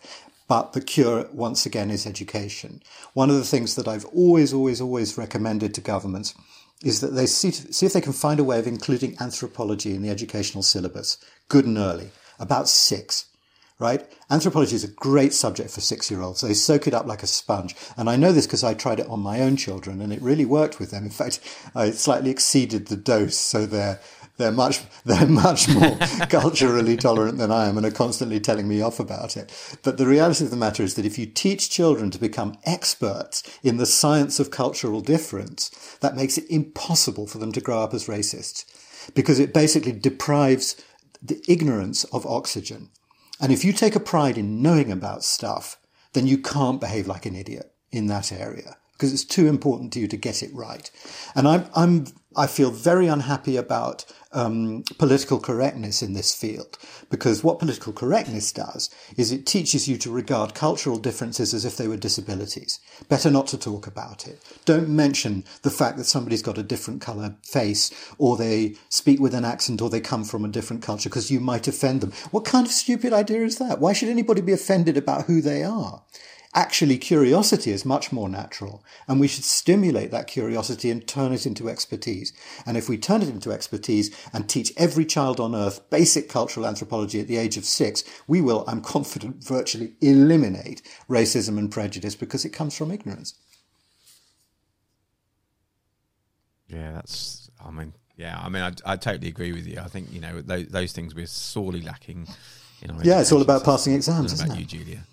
[0.49, 2.83] But the cure, once again, is education.
[3.13, 6.35] One of the things that I've always, always, always recommended to governments
[6.83, 10.03] is that they see, see if they can find a way of including anthropology in
[10.03, 13.28] the educational syllabus, good and early, about six
[13.79, 14.11] right?
[14.29, 16.41] Anthropology is a great subject for six year olds.
[16.41, 17.77] They soak it up like a sponge.
[17.97, 20.45] And I know this because I tried it on my own children and it really
[20.45, 21.05] worked with them.
[21.05, 21.41] In fact,
[21.75, 23.37] I slightly exceeded the dose.
[23.37, 24.01] So they're,
[24.37, 25.97] they're much, they're much more
[26.29, 29.53] culturally tolerant than I am and are constantly telling me off about it.
[29.85, 33.45] But the reality of the matter is that if you teach children to become experts
[33.63, 35.69] in the science of cultural difference,
[36.01, 38.65] that makes it impossible for them to grow up as racists
[39.15, 40.77] because it basically deprives
[41.23, 42.91] the ignorance of oxygen.
[43.41, 45.79] And if you take a pride in knowing about stuff,
[46.13, 50.01] then you can't behave like an idiot in that area because it's too important to
[50.01, 50.91] you to get it right.
[51.37, 56.77] And I'm, I'm, I feel very unhappy about um, political correctness in this field
[57.11, 61.77] because what political correctness does is it teaches you to regard cultural differences as if
[61.77, 62.81] they were disabilities.
[63.09, 64.41] Better not to talk about it.
[64.65, 69.35] Don't mention the fact that somebody's got a different color face or they speak with
[69.35, 72.13] an accent or they come from a different culture because you might offend them.
[72.31, 73.81] What kind of stupid idea is that?
[73.81, 76.03] Why should anybody be offended about who they are?
[76.55, 81.45] Actually, curiosity is much more natural, and we should stimulate that curiosity and turn it
[81.45, 82.33] into expertise.
[82.65, 86.67] And if we turn it into expertise and teach every child on earth basic cultural
[86.67, 92.15] anthropology at the age of six, we will, I'm confident, virtually eliminate racism and prejudice
[92.15, 93.35] because it comes from ignorance.
[96.67, 97.51] Yeah, that's.
[97.65, 99.81] I mean, yeah, I mean, I, I totally agree with you.
[99.81, 102.27] I think you know those, those things we're sorely lacking.
[102.81, 104.73] In our Yeah, it's all about passing exams, It's isn't about it?
[104.73, 105.05] you, Julia.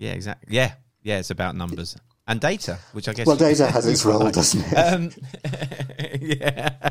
[0.00, 0.52] Yeah, exactly.
[0.56, 3.26] Yeah, yeah, it's about numbers and data, which I guess.
[3.26, 4.34] Well, data has its role, like.
[4.34, 4.74] doesn't it?
[4.74, 5.10] Um,
[6.20, 6.90] yeah.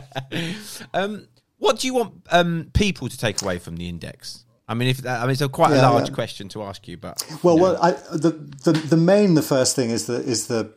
[0.93, 4.45] Um, what do you want um, people to take away from the index?
[4.67, 6.13] I mean, if that, I mean, it's a quite a Yeah, large yeah.
[6.15, 8.29] question to ask you, but Well, you know, well, I, the,
[8.63, 10.71] the the main, the first thing is the is the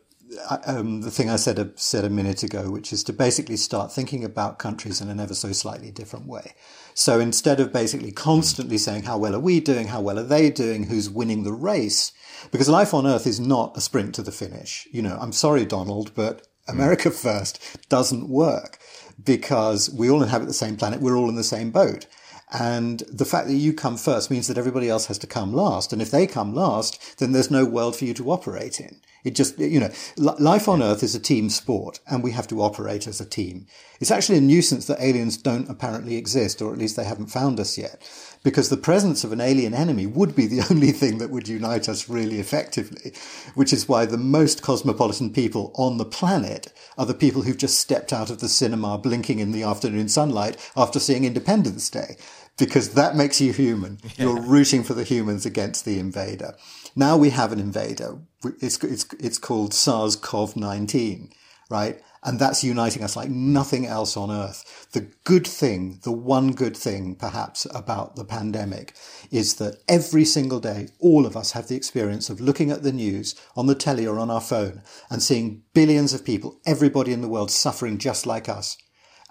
[0.65, 3.91] um, the thing I said a, said a minute ago, which is to basically start
[3.91, 6.53] thinking about countries in an ever so slightly different way.
[6.93, 10.49] So instead of basically constantly saying how well are we doing, how well are they
[10.49, 12.11] doing, who's winning the race,
[12.51, 14.87] because life on Earth is not a sprint to the finish.
[14.91, 18.79] You know, I'm sorry, Donald, but America first doesn't work
[19.23, 21.01] because we all inhabit the same planet.
[21.01, 22.05] We're all in the same boat.
[22.53, 25.91] And the fact that you come first means that everybody else has to come last.
[25.91, 29.01] And if they come last, then there's no world for you to operate in.
[29.23, 32.61] It just, you know, life on Earth is a team sport and we have to
[32.61, 33.67] operate as a team.
[34.01, 37.57] It's actually a nuisance that aliens don't apparently exist, or at least they haven't found
[37.57, 38.01] us yet.
[38.43, 41.87] Because the presence of an alien enemy would be the only thing that would unite
[41.87, 43.13] us really effectively,
[43.55, 47.79] which is why the most cosmopolitan people on the planet are the people who've just
[47.79, 52.17] stepped out of the cinema blinking in the afternoon sunlight after seeing Independence Day
[52.57, 53.99] because that makes you human.
[54.17, 56.55] You're rooting for the humans against the invader.
[56.95, 58.19] Now we have an invader.
[58.61, 61.31] It's, it's, it's called SARS-CoV-19,
[61.69, 62.01] right?
[62.25, 64.87] And that's uniting us like nothing else on earth.
[64.93, 68.95] The good thing, the one good thing perhaps about the pandemic
[69.29, 72.93] is that every single day, all of us have the experience of looking at the
[72.93, 77.21] news on the telly or on our phone and seeing billions of people, everybody in
[77.21, 78.77] the world suffering just like us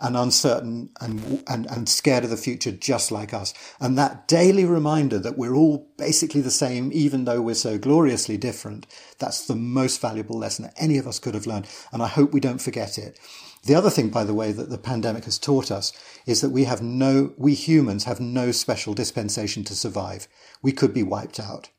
[0.02, 3.54] and uncertain and, and, and scared of the future just like us.
[3.80, 8.36] And that daily reminder that we're all basically the same, even though we're so gloriously
[8.36, 8.86] different,
[9.18, 11.68] that's the most valuable lesson that any of us could have learned.
[11.92, 13.18] And I hope we don't forget it.
[13.64, 15.92] The other thing, by the way, that the pandemic has taught us
[16.26, 20.26] is that we have no, we humans have no special dispensation to survive.
[20.62, 21.70] We could be wiped out.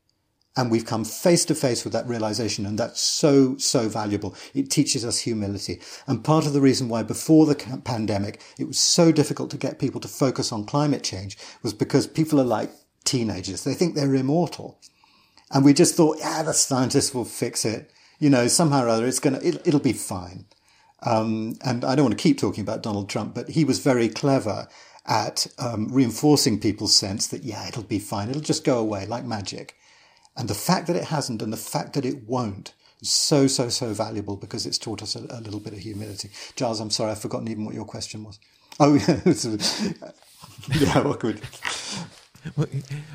[0.56, 2.66] And we've come face to face with that realization.
[2.66, 4.36] And that's so, so valuable.
[4.54, 5.82] It teaches us humility.
[6.06, 9.80] And part of the reason why before the pandemic, it was so difficult to get
[9.80, 12.70] people to focus on climate change was because people are like
[13.04, 13.64] teenagers.
[13.64, 14.80] They think they're immortal.
[15.52, 17.92] And we just thought, yeah, the scientists will fix it.
[18.20, 20.46] You know, somehow or other, it's going to, it, it'll be fine.
[21.02, 24.08] Um, and I don't want to keep talking about Donald Trump, but he was very
[24.08, 24.68] clever
[25.06, 28.30] at um, reinforcing people's sense that, yeah, it'll be fine.
[28.30, 29.76] It'll just go away like magic.
[30.36, 33.70] And the fact that it hasn't and the fact that it won't is so, so,
[33.70, 36.30] so valuable because it's taught us a, a little bit of humility.
[36.56, 38.40] Giles, I'm sorry, I've forgotten even what your question was.
[38.80, 39.20] Oh, yeah.
[40.80, 41.42] yeah, awkward.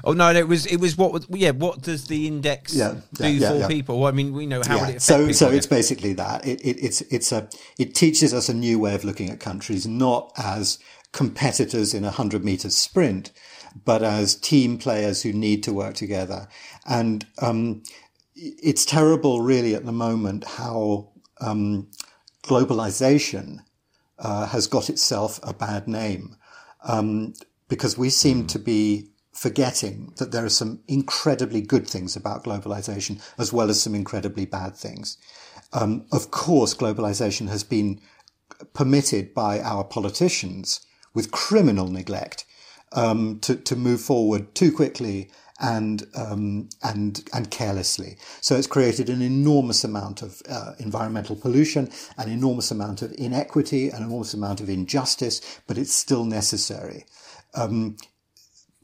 [0.05, 1.51] oh no, it was it was what yeah.
[1.51, 4.07] What does the index Yeah, do yeah, for people?
[4.07, 5.35] I mean, we know how it so people?
[5.35, 8.95] so it's basically that it, it it's it's a it teaches us a new way
[8.95, 10.79] of looking at countries not as
[11.13, 13.33] competitors in a hundred meter sprint
[13.85, 16.49] but as team players who need to work together
[16.87, 17.83] and um,
[18.35, 21.09] it's terrible really at the moment how
[21.41, 21.89] um,
[22.43, 23.59] globalization
[24.19, 26.37] uh, has got itself a bad name
[26.85, 27.35] um,
[27.69, 33.23] because we seem to be forgetting that there are some incredibly good things about globalization
[33.39, 35.17] as well as some incredibly bad things.
[35.73, 38.01] Um, of course, globalization has been
[38.73, 40.81] permitted by our politicians
[41.15, 42.45] with criminal neglect
[42.93, 48.17] um, to, to move forward too quickly and um, and and carelessly.
[48.41, 53.91] So it's created an enormous amount of uh, environmental pollution, an enormous amount of inequity,
[53.91, 57.07] an enormous amount of injustice, but it's still necessary.
[57.55, 57.97] Um,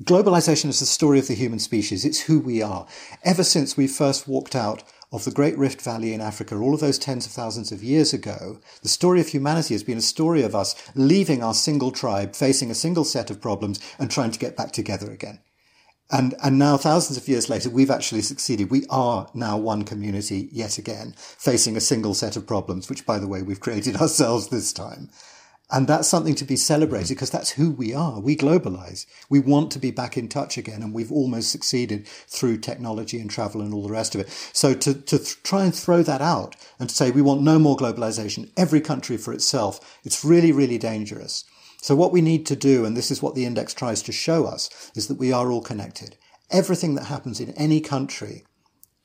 [0.02, 2.04] globalization is the story of the human species.
[2.04, 2.86] It's who we are.
[3.22, 4.82] Ever since we first walked out
[5.14, 8.12] of the Great Rift Valley in Africa, all of those tens of thousands of years
[8.12, 12.35] ago, the story of humanity has been a story of us leaving our single tribe,
[12.35, 15.38] facing a single set of problems, and trying to get back together again.
[16.11, 18.72] And, and now thousands of years later, we've actually succeeded.
[18.72, 23.20] We are now one community yet again, facing a single set of problems, which by
[23.20, 25.11] the way, we've created ourselves this time.
[25.70, 27.14] And that's something to be celebrated mm-hmm.
[27.14, 28.20] because that's who we are.
[28.20, 29.07] We globalize.
[29.31, 30.83] We want to be back in touch again.
[30.83, 34.29] And we've almost succeeded through technology and travel and all the rest of it.
[34.53, 37.59] So to, to th- try and throw that out and to say we want no
[37.59, 41.44] more globalization, every country for itself, it's really, really dangerous.
[41.81, 44.46] So what we need to do, and this is what the index tries to show
[44.46, 46.16] us, is that we are all connected.
[46.50, 48.44] Everything that happens in any country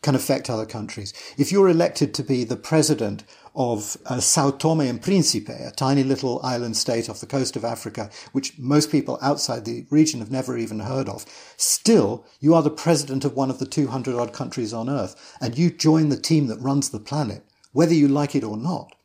[0.02, 1.14] can affect other countries.
[1.38, 3.24] If you're elected to be the president
[3.56, 7.66] of uh, Sao Tome and Principe, a tiny little island state off the coast of
[7.66, 11.26] Africa, which most people outside the region have never even heard of,
[11.58, 15.58] still you are the president of one of the 200 odd countries on earth, and
[15.58, 18.96] you join the team that runs the planet, whether you like it or not.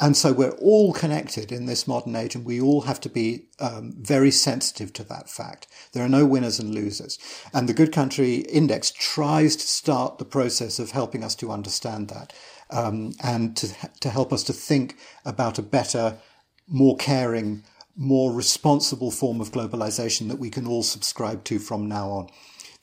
[0.00, 3.46] And so we're all connected in this modern age, and we all have to be
[3.58, 5.66] um, very sensitive to that fact.
[5.92, 7.18] There are no winners and losers.
[7.52, 12.08] And the Good Country Index tries to start the process of helping us to understand
[12.08, 12.32] that
[12.70, 13.68] um, and to,
[14.00, 16.18] to help us to think about a better,
[16.66, 17.64] more caring,
[17.96, 22.28] more responsible form of globalization that we can all subscribe to from now on.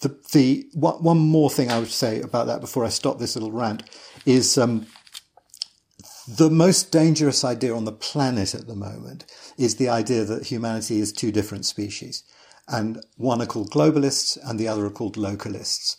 [0.02, 3.52] The, the one, more thing I would say about that before I stop this little
[3.52, 3.84] rant
[4.26, 4.88] is um,
[6.28, 9.26] the most dangerous idea on the planet at the moment
[9.58, 12.24] is the idea that humanity is two different species.
[12.68, 15.98] And one are called globalists and the other are called localists.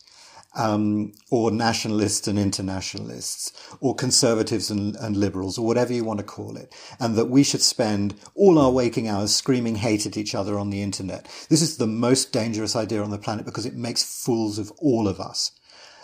[0.56, 6.24] Um, or nationalists and internationalists, or conservatives and, and, liberals, or whatever you want to
[6.24, 10.34] call it, and that we should spend all our waking hours screaming hate at each
[10.34, 11.26] other on the internet.
[11.50, 15.08] This is the most dangerous idea on the planet because it makes fools of all
[15.08, 15.50] of us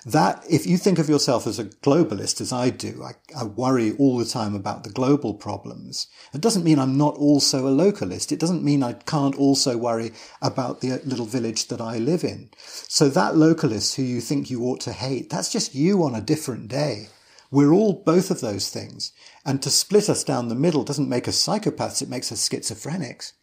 [0.04, 3.92] that if you think of yourself as a globalist, as I do, I, I, worry
[3.98, 6.08] all the time about the global problems.
[6.34, 8.32] It doesn't mean I'm not also a localist.
[8.32, 12.50] It doesn't mean I can't also worry about the little village that I live in.
[12.88, 16.20] So that localist who you think you ought to hate, that's just you on a
[16.20, 17.08] different day.
[17.52, 19.12] We're all both of those things.
[19.44, 22.02] And to split us down the middle doesn't make us psychopaths.
[22.02, 23.34] It makes us schizophrenics.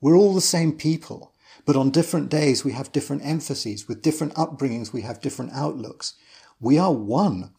[0.00, 1.34] We're all the same people.
[1.66, 3.88] But on different days, we have different emphases.
[3.88, 6.14] With different upbringings, we have different outlooks.
[6.60, 7.50] We are one.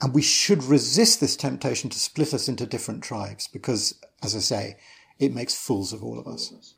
[0.00, 4.38] And we should resist this temptation to split us into different tribes because, as I
[4.38, 4.76] say,
[5.18, 6.74] it makes fools of all of us.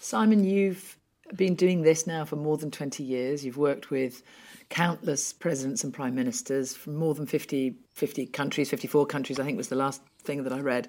[0.00, 0.98] Simon, you've
[1.34, 3.44] been doing this now for more than 20 years.
[3.44, 4.22] You've worked with
[4.68, 9.56] countless presidents and prime ministers from more than 50, 50 countries, 54 countries, I think
[9.56, 10.88] was the last thing that I read.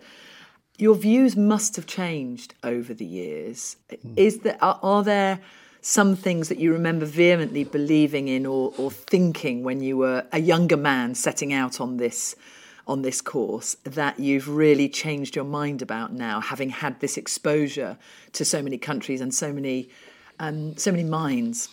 [0.78, 3.78] Your views must have changed over the years.
[3.92, 4.18] Mm.
[4.18, 5.40] Is there are, are, there
[5.82, 10.40] some things that you remember vehemently believing in or, or thinking when you were a
[10.40, 12.36] younger man setting out on this
[12.86, 17.98] on this course that you've really changed your mind about now, having had this exposure
[18.32, 19.90] to so many countries and so many
[20.40, 21.70] um, so many minds?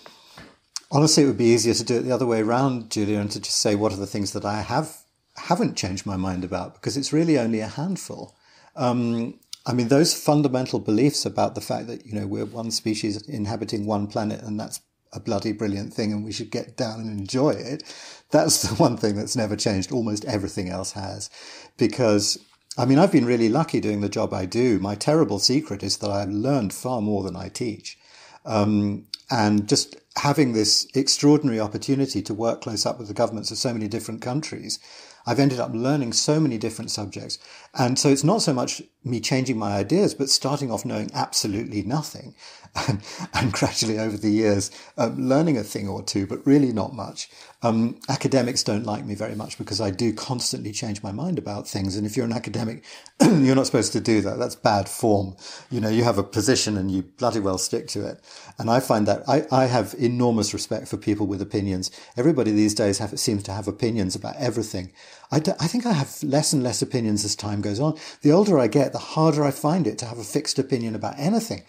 [0.90, 3.40] Honestly, it would be easier to do it the other way around, Julia, and to
[3.40, 5.05] just say what are the things that I have
[5.37, 8.35] haven't changed my mind about because it's really only a handful.
[8.76, 13.22] Um, I mean, those fundamental beliefs about the fact that, you know, we're one species
[13.28, 14.80] inhabiting one planet and that's
[15.12, 17.82] a bloody brilliant thing and we should get down and enjoy it.
[18.30, 19.92] That's the one thing that's never changed.
[19.92, 21.31] Almost everything else has.
[21.79, 22.38] Because,
[22.77, 24.79] I mean, I've been really lucky doing the job I do.
[24.79, 27.98] My terrible secret is that I've learned far more than I teach.
[28.44, 33.56] Um, and just having this extraordinary opportunity to work close up with the governments of
[33.56, 34.79] so many different countries,
[35.27, 37.38] I've ended up learning so many different subjects.
[37.75, 41.83] And so it's not so much me changing my ideas, but starting off knowing absolutely
[41.83, 42.35] nothing
[42.88, 43.00] and,
[43.33, 47.29] and gradually over the years um, learning a thing or two, but really not much.
[47.65, 51.67] Um, academics don't like me very much because I do constantly change my mind about
[51.67, 51.96] things.
[51.96, 52.85] And if you're an academic,
[53.23, 54.38] you're not supposed to do that.
[54.38, 55.35] That's bad form.
[55.71, 58.21] You know, you have a position and you bloody well stick to it.
[58.58, 61.90] And I find that I, I have enormous respect for people with opinions.
[62.19, 64.92] Everybody these days have, seems to have opinions about everything.
[65.33, 67.98] I, do, I think I have less and less opinions as time goes on.
[68.21, 71.19] The older I get, the harder I find it to have a fixed opinion about
[71.19, 71.62] anything.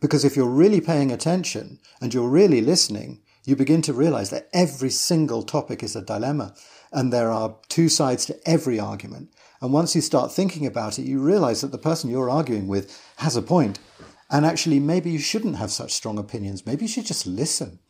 [0.00, 4.48] Because if you're really paying attention and you're really listening, you begin to realize that
[4.52, 6.54] every single topic is a dilemma
[6.92, 9.32] and there are two sides to every argument.
[9.60, 13.00] And once you start thinking about it, you realize that the person you're arguing with
[13.16, 13.78] has a point.
[14.30, 16.64] And actually, maybe you shouldn't have such strong opinions.
[16.64, 17.80] Maybe you should just listen.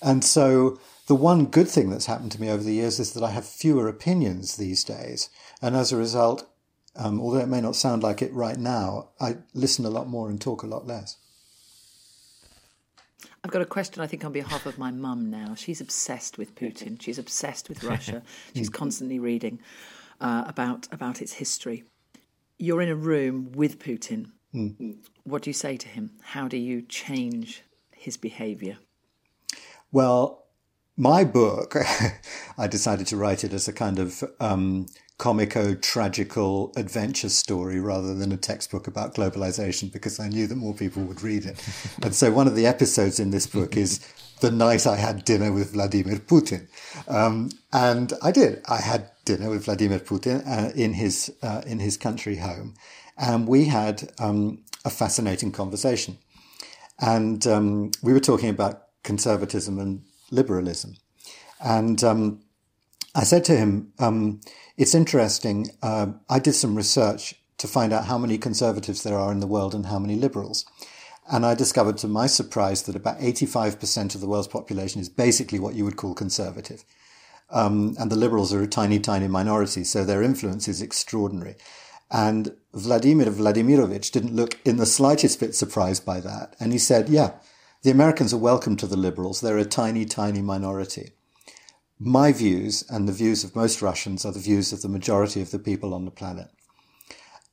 [0.00, 0.78] And so,
[1.08, 3.44] the one good thing that's happened to me over the years is that I have
[3.44, 5.28] fewer opinions these days.
[5.60, 6.48] And as a result,
[6.96, 10.30] um, although it may not sound like it right now, I listen a lot more
[10.30, 11.16] and talk a lot less.
[13.42, 15.54] I've got a question, I think, on behalf of my mum now.
[15.54, 17.00] She's obsessed with Putin.
[17.00, 18.22] She's obsessed with Russia.
[18.54, 19.60] She's constantly reading
[20.20, 21.84] uh, about, about its history.
[22.58, 24.32] You're in a room with Putin.
[24.54, 24.98] Mm.
[25.24, 26.10] What do you say to him?
[26.22, 27.62] How do you change
[27.92, 28.78] his behavior?
[29.90, 30.39] Well,
[31.00, 31.74] my book,
[32.58, 34.84] I decided to write it as a kind of um,
[35.18, 40.74] comico tragical adventure story rather than a textbook about globalization because I knew that more
[40.74, 41.66] people would read it.
[42.02, 44.06] and so one of the episodes in this book is
[44.40, 46.68] the night I had dinner with Vladimir Putin.
[47.08, 48.60] Um, and I did.
[48.68, 52.74] I had dinner with Vladimir Putin uh, in his uh, in his country home,
[53.16, 56.18] and we had um, a fascinating conversation.
[56.98, 60.96] And um, we were talking about conservatism and liberalism,
[61.62, 62.40] and um,
[63.14, 64.40] I said to him, um,
[64.76, 65.70] it's interesting.
[65.82, 69.46] Uh, I did some research to find out how many conservatives there are in the
[69.46, 70.64] world and how many liberals.
[71.30, 75.58] And I discovered to my surprise that about 85% of the world's population is basically
[75.58, 76.84] what you would call conservative.
[77.50, 81.56] Um, and the liberals are a tiny, tiny minority, so their influence is extraordinary.
[82.10, 86.56] And Vladimir Vladimirovich didn't look in the slightest bit surprised by that.
[86.58, 87.32] And he said, yeah,
[87.82, 89.40] the Americans are welcome to the liberals.
[89.40, 91.12] They're a tiny, tiny minority
[92.00, 95.50] my views and the views of most Russians are the views of the majority of
[95.50, 96.48] the people on the planet.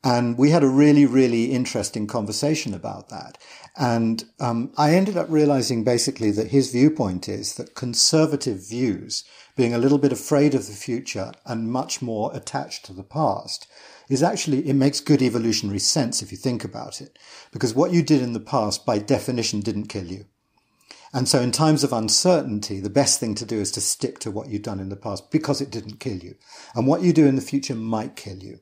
[0.04, 3.38] And we had a really, really interesting conversation about that.
[3.76, 9.26] And um, I ended up realizing basically that his viewpoint is that conservative views,
[9.58, 13.68] being a little bit afraid of the future and much more attached to the past,
[14.10, 17.18] is actually, it makes good evolutionary sense if you think about it.
[17.52, 20.26] Because what you did in the past, by definition, didn't kill you.
[21.14, 24.32] And so in times of uncertainty, the best thing to do is to stick to
[24.32, 26.36] what you've done in the past because it didn't kill you.
[26.76, 28.60] And what you do in the future might kill you.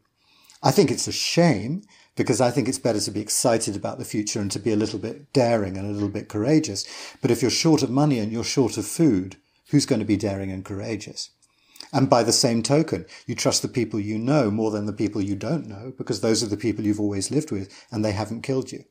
[0.61, 1.83] I think it's a shame
[2.15, 4.77] because I think it's better to be excited about the future and to be a
[4.77, 6.85] little bit daring and a little bit courageous.
[7.21, 9.37] But if you're short of money and you're short of food,
[9.69, 11.31] who's going to be daring and courageous?
[11.95, 15.21] And by the same token, you trust the people you know more than the people
[15.21, 18.41] you don't know because those are the people you've always lived with and they haven't
[18.41, 18.83] killed you.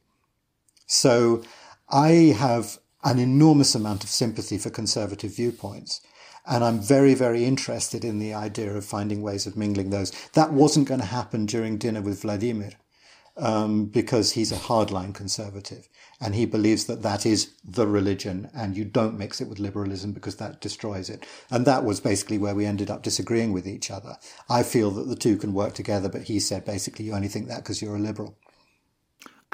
[0.86, 1.42] So
[1.90, 6.00] I have an enormous amount of sympathy for conservative viewpoints.
[6.46, 10.10] And I'm very, very interested in the idea of finding ways of mingling those.
[10.32, 12.72] That wasn't going to happen during dinner with Vladimir
[13.36, 15.88] um, because he's a hardline conservative
[16.20, 20.12] and he believes that that is the religion and you don't mix it with liberalism
[20.12, 21.26] because that destroys it.
[21.50, 24.16] And that was basically where we ended up disagreeing with each other.
[24.48, 27.48] I feel that the two can work together, but he said basically you only think
[27.48, 28.36] that because you're a liberal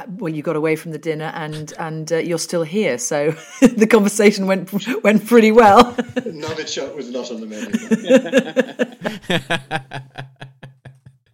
[0.08, 3.86] well, you got away from the dinner and and uh, you're still here, so the
[3.86, 4.72] conversation went
[5.02, 5.92] went pretty well.
[5.94, 7.46] Novichok was not on the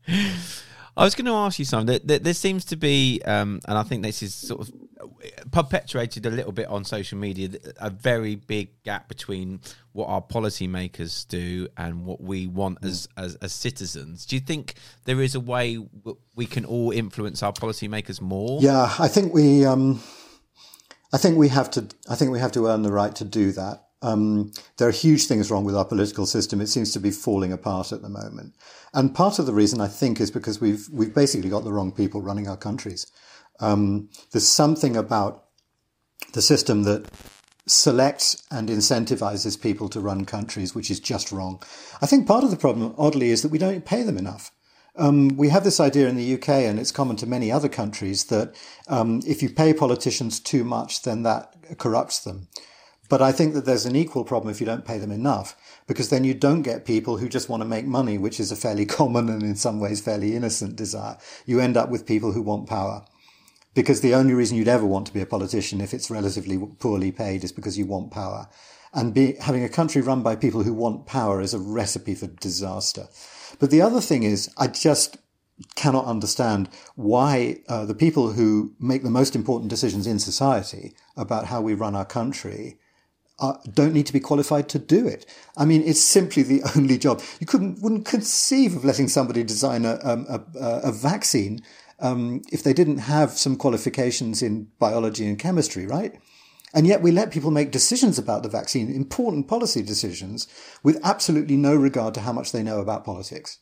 [0.08, 0.46] menu.
[0.96, 2.00] I was going to ask you something.
[2.04, 4.72] There, there seems to be, um, and I think this is sort of
[5.50, 9.60] perpetuated a little bit on social media, a very big gap between
[9.92, 14.24] what our policymakers do and what we want as, as, as citizens.
[14.24, 14.74] Do you think
[15.04, 15.78] there is a way
[16.34, 18.60] we can all influence our policymakers more?
[18.62, 20.00] Yeah, I think we, um,
[21.12, 21.86] I think we have to.
[22.08, 23.85] I think we have to earn the right to do that.
[24.02, 26.60] Um, there are huge things wrong with our political system.
[26.60, 28.54] It seems to be falling apart at the moment.
[28.92, 31.92] And part of the reason I think is because we've, we've basically got the wrong
[31.92, 33.06] people running our countries.
[33.60, 35.44] Um, there's something about
[36.32, 37.06] the system that
[37.66, 41.62] selects and incentivizes people to run countries, which is just wrong.
[42.00, 44.52] I think part of the problem, oddly, is that we don't pay them enough.
[44.98, 48.24] Um, we have this idea in the UK, and it's common to many other countries,
[48.24, 48.54] that
[48.88, 52.48] um, if you pay politicians too much, then that corrupts them.
[53.08, 56.10] But I think that there's an equal problem if you don't pay them enough, because
[56.10, 58.86] then you don't get people who just want to make money, which is a fairly
[58.98, 61.16] common and in some ways fairly innocent desire.
[61.44, 63.04] You end up with people who want power.
[63.74, 67.12] Because the only reason you'd ever want to be a politician if it's relatively poorly
[67.12, 68.48] paid is because you want power.
[68.94, 72.26] And be, having a country run by people who want power is a recipe for
[72.26, 73.08] disaster.
[73.58, 75.18] But the other thing is, I just
[75.74, 81.46] cannot understand why uh, the people who make the most important decisions in society about
[81.46, 82.78] how we run our country
[83.38, 85.26] uh, don't need to be qualified to do it.
[85.56, 87.22] I mean, it's simply the only job.
[87.40, 90.40] You couldn't, wouldn't conceive of letting somebody design a, um, a,
[90.84, 91.60] a vaccine
[91.98, 96.18] um, if they didn't have some qualifications in biology and chemistry, right?
[96.74, 100.46] And yet we let people make decisions about the vaccine, important policy decisions,
[100.82, 103.60] with absolutely no regard to how much they know about politics.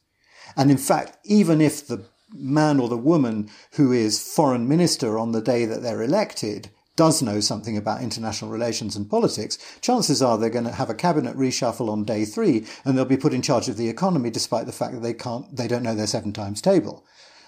[0.56, 5.32] And in fact, even if the man or the woman who is foreign minister on
[5.32, 10.38] the day that they're elected does know something about international relations and politics, chances are
[10.38, 13.42] they're going to have a cabinet reshuffle on day three and they'll be put in
[13.42, 16.32] charge of the economy despite the fact that they can't, they don't know their seven
[16.32, 17.05] times table.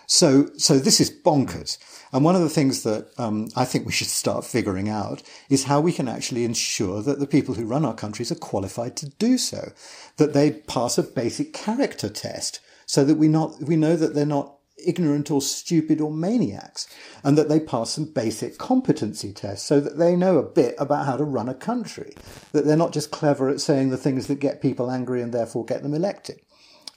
[0.07, 1.79] So, so this is bonkers.
[2.13, 5.65] And one of the things that um, I think we should start figuring out is
[5.65, 9.09] how we can actually ensure that the people who run our countries are qualified to
[9.09, 9.73] do so,
[10.17, 14.25] that they pass a basic character test, so that we not we know that they're
[14.25, 16.87] not ignorant or stupid or maniacs,
[17.25, 21.07] and that they pass some basic competency tests so that they know a bit about
[21.07, 22.15] how to run a country,
[22.53, 25.65] that they're not just clever at saying the things that get people angry and therefore
[25.65, 26.41] get them elected.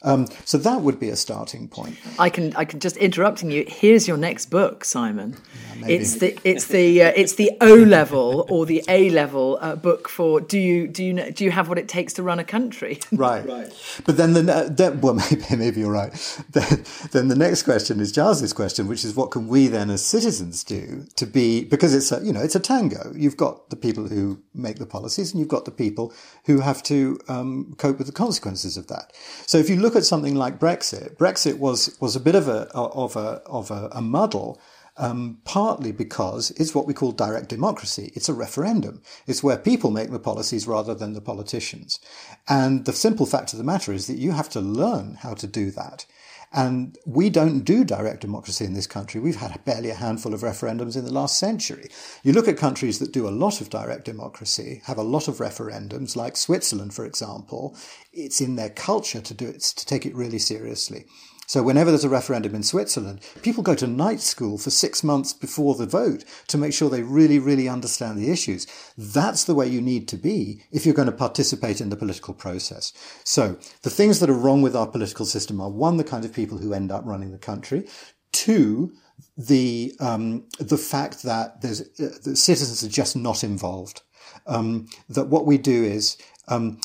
[0.01, 1.97] Um, so that would be a starting point.
[2.17, 3.65] I can I can just interrupting you.
[3.67, 5.35] Here's your next book, Simon.
[5.77, 9.75] Yeah, it's the it's the uh, it's the O level or the A level uh,
[9.75, 12.39] book for do you do you know, do you have what it takes to run
[12.39, 12.99] a country?
[13.11, 14.01] right, right.
[14.05, 16.13] But then the then, well maybe maybe you're right.
[16.49, 20.05] Then, then the next question is Giles's question, which is what can we then as
[20.05, 23.11] citizens do to be because it's a you know it's a tango.
[23.15, 26.13] You've got the people who make the policies and you've got the people
[26.45, 29.11] who have to um, cope with the consequences of that.
[29.45, 32.47] So if you look look at something like Brexit, Brexit was was a bit of
[32.47, 34.61] a of a of a, a muddle.
[34.97, 38.11] Um, partly because it's what we call direct democracy.
[38.15, 39.01] It's a referendum.
[39.27, 42.01] It's where people make the policies rather than the politicians.
[42.49, 45.47] And the simple fact of the matter is that you have to learn how to
[45.47, 46.05] do that.
[46.51, 49.21] And we don't do direct democracy in this country.
[49.21, 51.89] We've had barely a handful of referendums in the last century.
[52.23, 55.37] You look at countries that do a lot of direct democracy, have a lot of
[55.37, 57.77] referendums, like Switzerland, for example.
[58.11, 61.05] It's in their culture to do it, to take it really seriously.
[61.49, 65.33] So whenever there's a referendum in Switzerland, people go to night school for six months
[65.33, 68.67] before the vote to make sure they really, really understand the issues.
[68.95, 72.35] That's the way you need to be if you're going to participate in the political
[72.35, 72.93] process.
[73.23, 76.31] So the things that are wrong with our political system are one, the kind of
[76.31, 77.87] people who end up running the country.
[78.31, 78.93] Two,
[79.35, 84.03] the um, the fact that there's uh, the citizens are just not involved.
[84.45, 86.15] Um, that what we do is
[86.47, 86.79] um,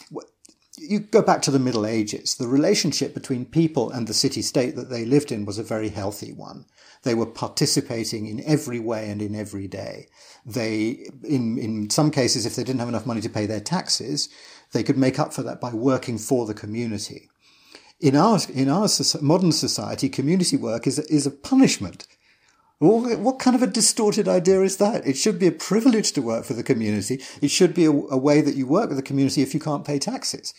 [0.89, 4.77] you go back to the Middle Ages, the relationship between people and the city state
[4.77, 6.67] that they lived in was a very healthy one.
[7.03, 10.09] They were participating in every way and in every day.
[10.47, 14.29] They, in, in some cases, if they didn't have enough money to pay their taxes,
[14.73, 17.29] they could make up for that by working for the community.
[18.01, 18.89] In our, in our
[19.21, 22.07] modern society, community work is, is a punishment.
[22.79, 25.07] What kind of a distorted idea is that?
[25.07, 27.23] It should be a privilege to work for the community.
[27.41, 29.87] It should be a, a, way that you work with the community if you can't
[29.87, 30.53] pay taxes.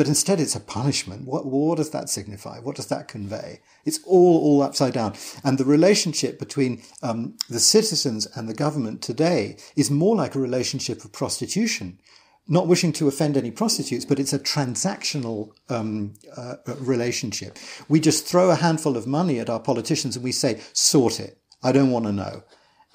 [0.00, 1.26] But instead, it's a punishment.
[1.26, 2.58] What, what does that signify?
[2.58, 3.60] What does that convey?
[3.84, 5.12] It's all, all upside down.
[5.44, 10.40] And the relationship between um, the citizens and the government today is more like a
[10.40, 12.00] relationship of prostitution.
[12.48, 17.58] Not wishing to offend any prostitutes, but it's a transactional um, uh, relationship.
[17.90, 21.36] We just throw a handful of money at our politicians and we say, sort it
[21.62, 22.44] I don't want to know.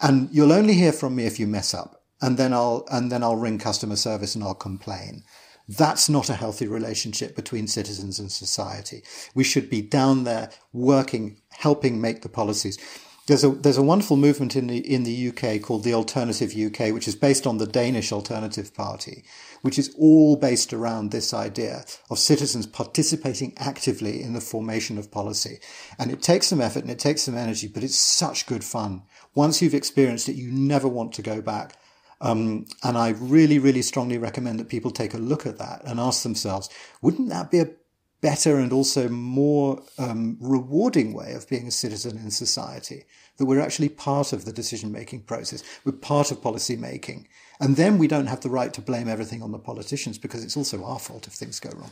[0.01, 2.01] And you'll only hear from me if you mess up.
[2.19, 5.21] And then I'll, and then I'll ring customer service and I'll complain.
[5.67, 9.03] That's not a healthy relationship between citizens and society.
[9.33, 12.77] We should be down there working, helping make the policies.
[13.27, 16.93] There's a there's a wonderful movement in the in the UK called the Alternative UK,
[16.93, 19.23] which is based on the Danish Alternative Party,
[19.63, 25.09] which is all based around this idea of citizens participating actively in the formation of
[25.09, 25.57] policy.
[25.97, 29.01] And it takes some effort and it takes some energy, but it's such good fun.
[29.33, 31.75] Once you've experienced it, you never want to go back.
[32.25, 35.99] Um, and I really, really strongly recommend that people take a look at that and
[35.99, 36.69] ask themselves,
[37.01, 37.69] wouldn't that be a
[38.25, 43.03] better and also more um, rewarding way of being a citizen in society.
[43.37, 45.63] That we're actually part of the decision making process.
[45.83, 47.27] We're part of policy making.
[47.59, 50.57] And then we don't have the right to blame everything on the politicians because it's
[50.57, 51.91] also our fault if things go wrong.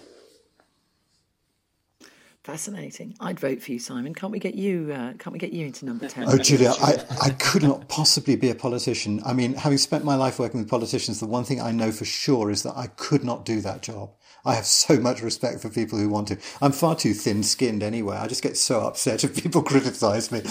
[2.43, 3.15] Fascinating.
[3.21, 4.13] I'd vote for you, Simon.
[4.13, 4.91] Can't we get you?
[4.91, 6.25] Uh, can't we get you into number ten?
[6.27, 9.21] Oh, Julia, I, I could not possibly be a politician.
[9.25, 12.03] I mean, having spent my life working with politicians, the one thing I know for
[12.03, 14.11] sure is that I could not do that job.
[14.43, 16.37] I have so much respect for people who want to.
[16.61, 18.17] I'm far too thin-skinned anyway.
[18.17, 20.41] I just get so upset if people criticise me,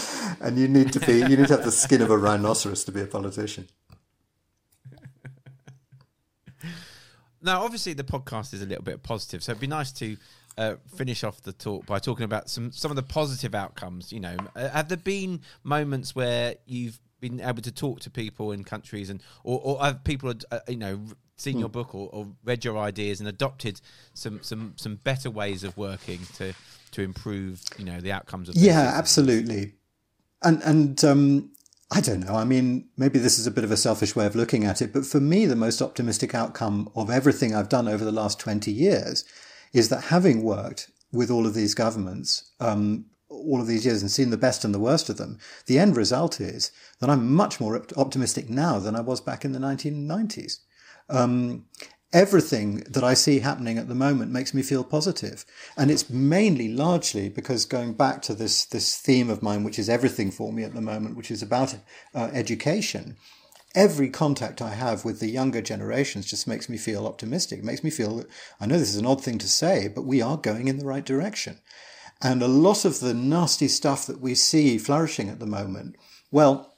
[0.40, 2.92] and you need to be you need to have the skin of a rhinoceros to
[2.92, 3.68] be a politician.
[7.44, 10.16] Now, obviously, the podcast is a little bit positive, so it'd be nice to
[10.58, 14.12] uh, finish off the talk by talking about some some of the positive outcomes.
[14.12, 18.52] You know, uh, have there been moments where you've been able to talk to people
[18.52, 21.00] in countries, and or, or have people, uh, you know,
[21.36, 23.80] seen your book or, or read your ideas and adopted
[24.12, 26.52] some some some better ways of working to
[26.90, 28.56] to improve, you know, the outcomes of?
[28.56, 28.98] Yeah, citizens?
[28.98, 29.72] absolutely.
[30.42, 31.50] And and um,
[31.90, 32.34] I don't know.
[32.34, 34.92] I mean, maybe this is a bit of a selfish way of looking at it,
[34.92, 38.72] but for me, the most optimistic outcome of everything I've done over the last twenty
[38.72, 39.24] years
[39.72, 44.10] is that having worked with all of these governments um, all of these years and
[44.10, 46.70] seen the best and the worst of them, the end result is
[47.00, 50.58] that I'm much more optimistic now than I was back in the 1990s.
[51.08, 51.66] Um,
[52.12, 55.44] everything that I see happening at the moment makes me feel positive,
[55.76, 59.88] and it's mainly largely because going back to this this theme of mine, which is
[59.88, 61.74] everything for me at the moment, which is about
[62.14, 63.16] uh, education.
[63.74, 67.60] Every contact I have with the younger generations just makes me feel optimistic.
[67.60, 68.28] It makes me feel that
[68.60, 70.84] I know this is an odd thing to say, but we are going in the
[70.84, 71.58] right direction.
[72.20, 75.96] And a lot of the nasty stuff that we see flourishing at the moment,
[76.30, 76.74] well,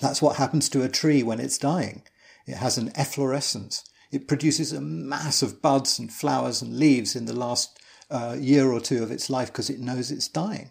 [0.00, 2.02] that's what happens to a tree when it's dying.
[2.46, 3.84] It has an efflorescence.
[4.10, 7.78] It produces a mass of buds and flowers and leaves in the last
[8.10, 10.70] uh, year or two of its life because it knows it's dying.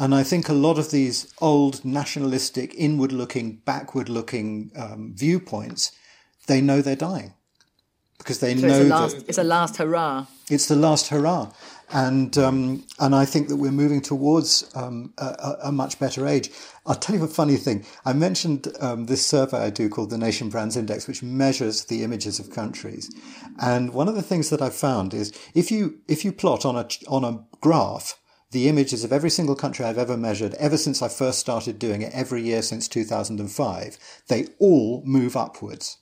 [0.00, 5.92] And I think a lot of these old nationalistic, inward looking, backward looking um, viewpoints,
[6.46, 7.34] they know they're dying
[8.18, 9.16] because they So know it's a that last.
[9.28, 10.26] It's a last hurrah.
[10.50, 11.52] it's the last hurrah.
[11.92, 16.26] And um, and I think that we're moving towards um, a, a- a much better
[16.26, 16.50] age.
[16.86, 17.84] I'll tell you a funny thing.
[18.06, 22.04] I mentioned um, this survey I do called the Nation Brands Index, which measures the
[22.04, 23.10] images of countries.
[23.60, 26.76] And one of the things that I've found is if you if you plot on
[26.76, 28.14] a on a graph
[28.50, 32.02] the images of every single country I've ever measured, ever since I first started doing
[32.02, 33.98] it, every year since 2005,
[34.28, 35.98] they all move upwards.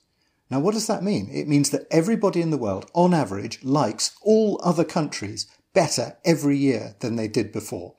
[0.49, 1.29] Now, what does that mean?
[1.31, 6.57] It means that everybody in the world, on average, likes all other countries better every
[6.57, 7.95] year than they did before.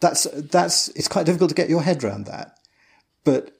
[0.00, 2.58] That's, that's, it's quite difficult to get your head around that.
[3.24, 3.56] But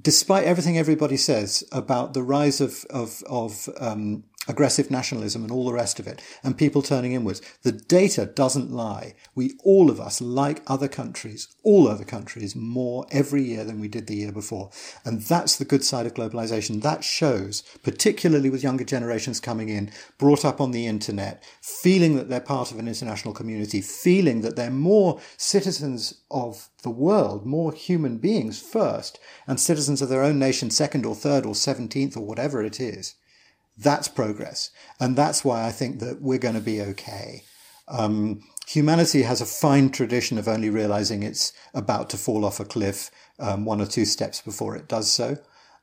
[0.00, 5.66] despite everything everybody says about the rise of, of, of um, aggressive nationalism and all
[5.66, 9.14] the rest of it, and people turning inwards, the data doesn't lie.
[9.34, 13.88] We, all of us, like other countries, all other countries, more every year than we
[13.88, 14.70] did the year before.
[15.04, 16.80] And that's the good side of globalization.
[16.80, 22.30] That shows, particularly with younger generations coming in, brought up on the internet, feeling that
[22.30, 27.72] they're part of an international community, feeling that they're more citizens of the world, more
[27.72, 32.24] human beings first, and citizens of their own nation second or third or seventeenth or
[32.24, 33.16] whatever it is.
[33.82, 34.70] That's progress.
[34.98, 37.44] And that's why I think that we're going to be okay.
[37.88, 42.64] Um, humanity has a fine tradition of only realizing it's about to fall off a
[42.64, 45.38] cliff um, one or two steps before it does so.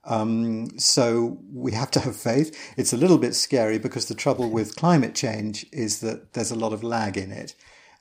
[0.06, 2.74] Um, so we have to have faith.
[2.78, 6.56] It's a little bit scary because the trouble with climate change is that there's a
[6.56, 7.56] lot of lag in it.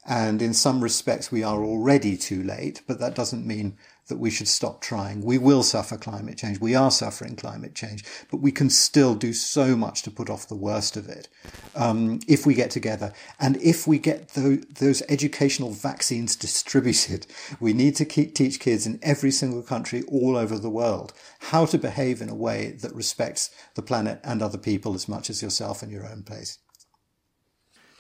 [0.07, 3.76] And in some respects, we are already too late, but that doesn't mean
[4.09, 5.24] that we should stop trying.
[5.24, 6.61] We will suffer climate change.
[6.61, 10.48] We are suffering climate change, but we can still do so much to put off
[10.48, 11.28] the worst of it
[11.74, 13.12] um, if we get together.
[13.40, 17.26] And if we get tho- those educational vaccines distributed,
[17.61, 21.12] we need to keep, teach kids in every single country all over the world
[21.50, 25.30] how to behave in a way that respects the planet and other people as much
[25.30, 26.59] as yourself and your own place.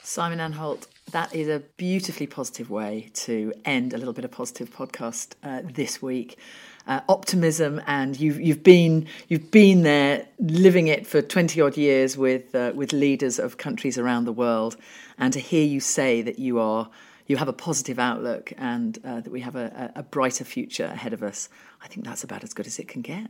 [0.02, 4.70] Simon Anholt, that is a beautifully positive way to end a little bit of positive
[4.70, 6.38] podcast uh, this week.
[6.86, 12.16] Uh, optimism, and you've you've been you've been there, living it for twenty odd years
[12.16, 14.76] with uh, with leaders of countries around the world,
[15.18, 16.88] and to hear you say that you are
[17.26, 21.12] you have a positive outlook and uh, that we have a, a brighter future ahead
[21.12, 21.48] of us,
[21.82, 23.28] I think that's about as good as it can get.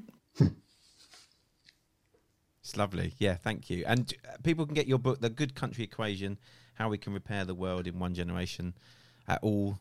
[2.60, 3.14] It's lovely.
[3.18, 3.84] Yeah, thank you.
[3.86, 6.36] And uh, people can get your book, The Good Country Equation
[6.76, 8.74] How We Can Repair the World in One Generation,
[9.26, 9.78] at all.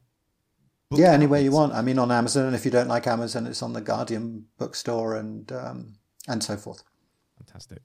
[0.90, 1.74] book yeah, anywhere you want.
[1.74, 5.16] I mean, on Amazon, and if you don't like Amazon, it's on the Guardian bookstore
[5.16, 5.96] and um,
[6.28, 6.84] and so forth.
[7.38, 7.80] Fantastic.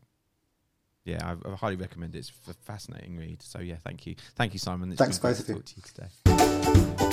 [1.05, 2.19] Yeah, I, I highly recommend it.
[2.21, 3.43] It's a fascinating read.
[3.43, 4.15] So, yeah, thank you.
[4.37, 4.93] Thank you, Simon.
[4.93, 5.63] It's Thanks, been great both to of you.
[5.63, 7.11] talk to you today.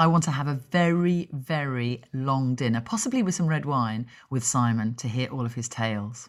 [0.00, 4.44] I want to have a very, very long dinner, possibly with some red wine, with
[4.44, 6.28] Simon to hear all of his tales.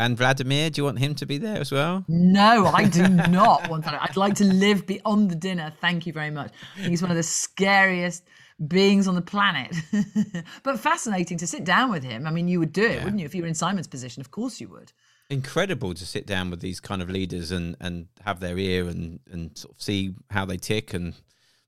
[0.00, 2.06] And Vladimir, do you want him to be there as well?
[2.08, 4.00] No, I do not want that.
[4.00, 5.70] I'd like to live beyond the dinner.
[5.82, 6.52] Thank you very much.
[6.76, 8.24] He's one of the scariest
[8.66, 9.76] beings on the planet.
[10.62, 12.26] but fascinating to sit down with him.
[12.26, 13.04] I mean, you would do it, Yeah.
[13.04, 13.26] wouldn't you?
[13.26, 14.90] If you were in Simon's position, of course you would.
[15.28, 19.20] Incredible to sit down with these kind of leaders and, and have their ear and,
[19.30, 21.12] and sort of see how they tick and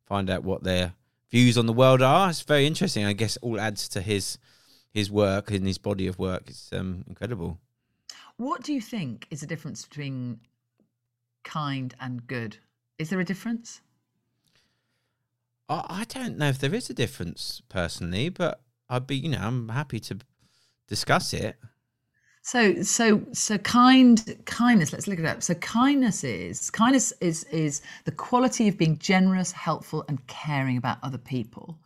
[0.06, 0.94] find out what their
[1.30, 2.30] views on the world are.
[2.30, 3.04] It's very interesting.
[3.04, 4.38] I guess all adds to his
[4.90, 6.44] his work and his body of work.
[6.46, 7.58] It's um, incredible.
[8.36, 10.40] What do you think is the difference between
[11.44, 12.58] kind and good?
[12.98, 13.80] Is there a difference?
[15.68, 19.40] I, I don't know if there is a difference personally, but I'd be, you know,
[19.40, 20.18] I'm happy to
[20.88, 21.56] discuss it.
[22.44, 24.92] So so so kind kindness.
[24.92, 25.42] Let's look it up.
[25.44, 30.98] So kindness is kindness is is the quality of being generous, helpful, and caring about
[31.04, 31.78] other people,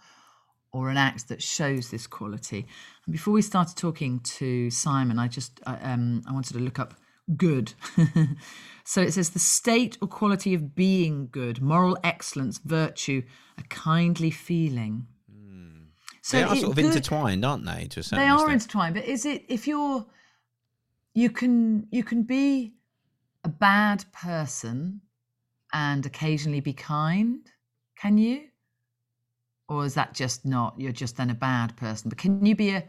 [0.77, 2.67] or an act that shows this quality.
[3.07, 6.79] And before we started talking to Simon, I just I, um I wanted to look
[6.79, 6.95] up
[7.37, 7.73] good.
[8.85, 13.23] so it says the state or quality of being good, moral excellence, virtue,
[13.59, 15.07] a kindly feeling.
[16.23, 17.87] So they are it- sort of good- intertwined, aren't they?
[17.87, 20.05] To a certain they are intertwined but is it if you're
[21.15, 22.75] you can you can be
[23.45, 25.01] a bad person
[25.73, 27.41] and occasionally be kind
[28.03, 28.49] can you
[29.69, 32.71] or is that just not you're just then a bad person but can you be
[32.71, 32.83] a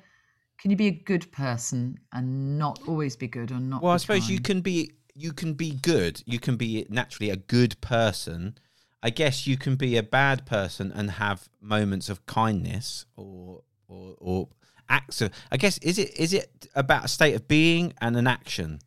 [0.60, 3.98] can you be a good person and not always be good or not Well, I
[3.98, 6.22] suppose you can be you can be good.
[6.26, 8.56] You can be naturally a good person.
[9.02, 14.16] I guess you can be a bad person and have moments of kindness or or
[14.20, 14.50] or
[14.90, 15.32] acts of.
[15.52, 18.80] I guess is it is it about a state of being and an action?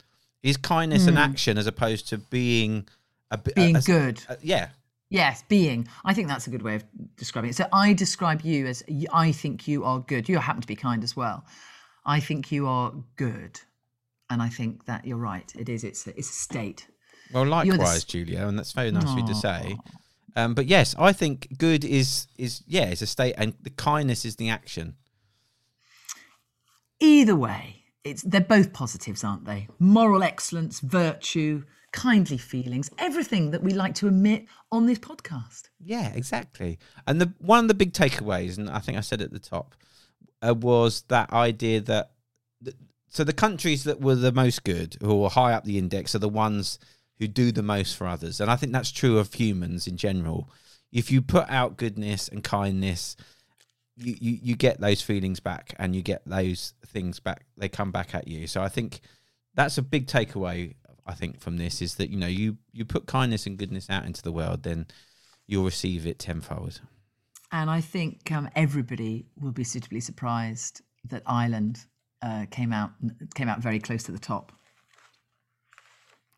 [0.43, 2.88] Is kindness an action as opposed to being
[3.30, 3.51] a Hmm.
[3.55, 4.70] being a- a- good a- yeah,
[5.11, 5.88] Yes, being.
[6.04, 6.84] I think that's a good way of
[7.16, 7.56] describing it.
[7.56, 10.28] So I describe you as I think you are good.
[10.28, 11.44] You happen to be kind as well.
[12.06, 13.61] I think you are good,
[14.30, 15.52] and I think that you're right.
[15.58, 15.82] It is.
[15.82, 16.86] It's a, it's a state.
[17.32, 19.76] Well, You're the likewise, Julia, and that's very nice of you to say.
[20.36, 24.24] Um, but yes, I think good is is yeah, it's a state, and the kindness
[24.24, 24.94] is the action.
[27.00, 29.68] Either way, it's they're both positives, aren't they?
[29.78, 35.70] Moral excellence, virtue, kindly feelings, everything that we like to emit on this podcast.
[35.80, 36.78] Yeah, exactly.
[37.07, 39.74] And the one of the big takeaways, and I think I said at the top,
[40.47, 42.12] uh, was that idea that
[42.64, 42.76] th-
[43.09, 46.20] so the countries that were the most good, who are high up the index, are
[46.20, 46.78] the ones
[47.18, 50.49] who do the most for others, and I think that's true of humans in general.
[50.93, 53.16] If you put out goodness and kindness,
[53.97, 57.47] you, you, you get those feelings back, and you get those things back.
[57.57, 58.47] They come back at you.
[58.47, 59.01] So I think
[59.55, 60.74] that's a big takeaway.
[61.11, 64.06] I think from this is that you know you you put kindness and goodness out
[64.06, 64.86] into the world, then
[65.46, 66.80] you'll receive it tenfold.
[67.52, 71.84] And I think um, everybody will be suitably surprised that Ireland
[72.22, 72.90] uh, came out
[73.34, 74.52] came out very close to the top.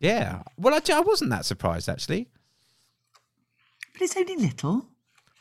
[0.01, 0.43] Yeah.
[0.57, 2.29] Well, I, I wasn't that surprised actually.
[3.93, 4.87] But it's only little.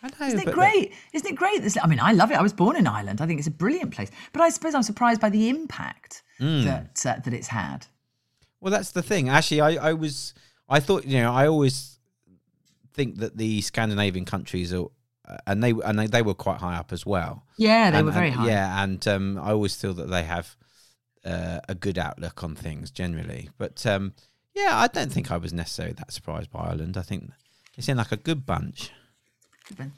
[0.04, 0.28] I know.
[0.28, 0.94] Isn't it great?
[1.14, 1.62] Isn't it great?
[1.62, 2.38] This, I mean, I love it.
[2.38, 3.22] I was born in Ireland.
[3.22, 4.10] I think it's a brilliant place.
[4.34, 6.64] But I suppose I'm surprised by the impact Hmm.
[6.64, 7.86] that uh, that it's had.
[8.62, 9.28] Well, that's the thing.
[9.28, 10.34] Actually, I, I was,
[10.70, 11.98] I thought, you know, I always
[12.94, 14.88] think that the Scandinavian countries are,
[15.28, 17.44] uh, and they and they, they were quite high up as well.
[17.58, 18.48] Yeah, they And- were very and- high.
[18.48, 20.56] Yeah, and um, I always feel that they have
[21.26, 23.50] uh, a good outlook on things generally.
[23.58, 24.14] But um,
[24.54, 26.98] yeah, I don't think I was necessarily that surprised by Ireland.
[26.98, 27.32] I think
[27.76, 28.92] they seem like a good bunch.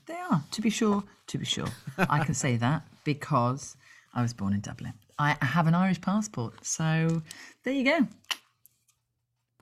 [0.05, 1.03] They are, to be sure.
[1.27, 3.75] To be sure, I can say that because
[4.13, 4.93] I was born in Dublin.
[5.17, 7.21] I I have an Irish passport, so
[7.63, 8.07] there you go.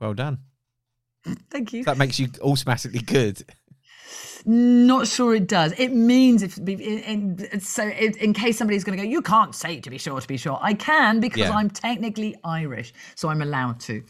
[0.02, 0.38] Well done.
[1.50, 1.84] Thank you.
[1.84, 3.44] That makes you automatically good.
[4.44, 5.72] Not sure it does.
[5.78, 9.54] It means if in, in, so in, in case somebody's going to go, you can't
[9.54, 10.58] say to be sure to be sure.
[10.60, 11.52] I can because Yeah.
[11.52, 14.02] I'm technically Irish, so I'm allowed to.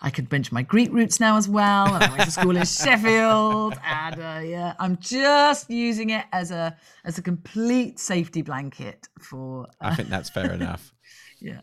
[0.00, 1.94] I could mention my Greek roots now as well.
[1.94, 6.50] and I went to school in Sheffield, and uh, yeah, I'm just using it as
[6.50, 10.92] a as a complete safety blanket for uh, I think that's fair enough.
[11.40, 11.60] yeah.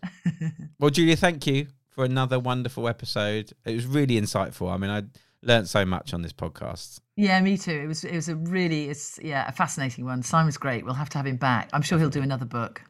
[0.79, 1.67] Well, Julia, thank you
[1.99, 3.51] for another wonderful episode.
[3.65, 4.71] It was really insightful.
[4.71, 5.03] I mean, I
[5.43, 7.01] learned so much on this podcast.
[7.17, 7.73] Yeah, me too.
[7.73, 10.23] It was it was a really it's yeah a fascinating one.
[10.23, 10.85] Simon's great.
[10.85, 11.69] We'll have to have him back.
[11.73, 12.81] I'm sure he'll do another book.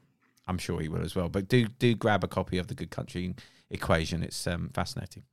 [0.45, 1.27] I'm sure he will as well.
[1.27, 3.33] But do do grab a copy of the Good Country
[3.71, 4.21] Equation.
[4.21, 5.23] It's um, fascinating.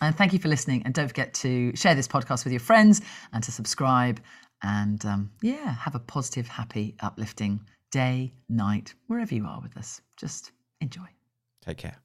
[0.00, 0.82] And thank you for listening.
[0.84, 3.00] And don't forget to share this podcast with your friends
[3.32, 4.20] and to subscribe.
[4.62, 10.00] And um, yeah, have a positive, happy, uplifting day, night, wherever you are with us.
[10.16, 11.08] Just enjoy.
[11.62, 11.98] Take care.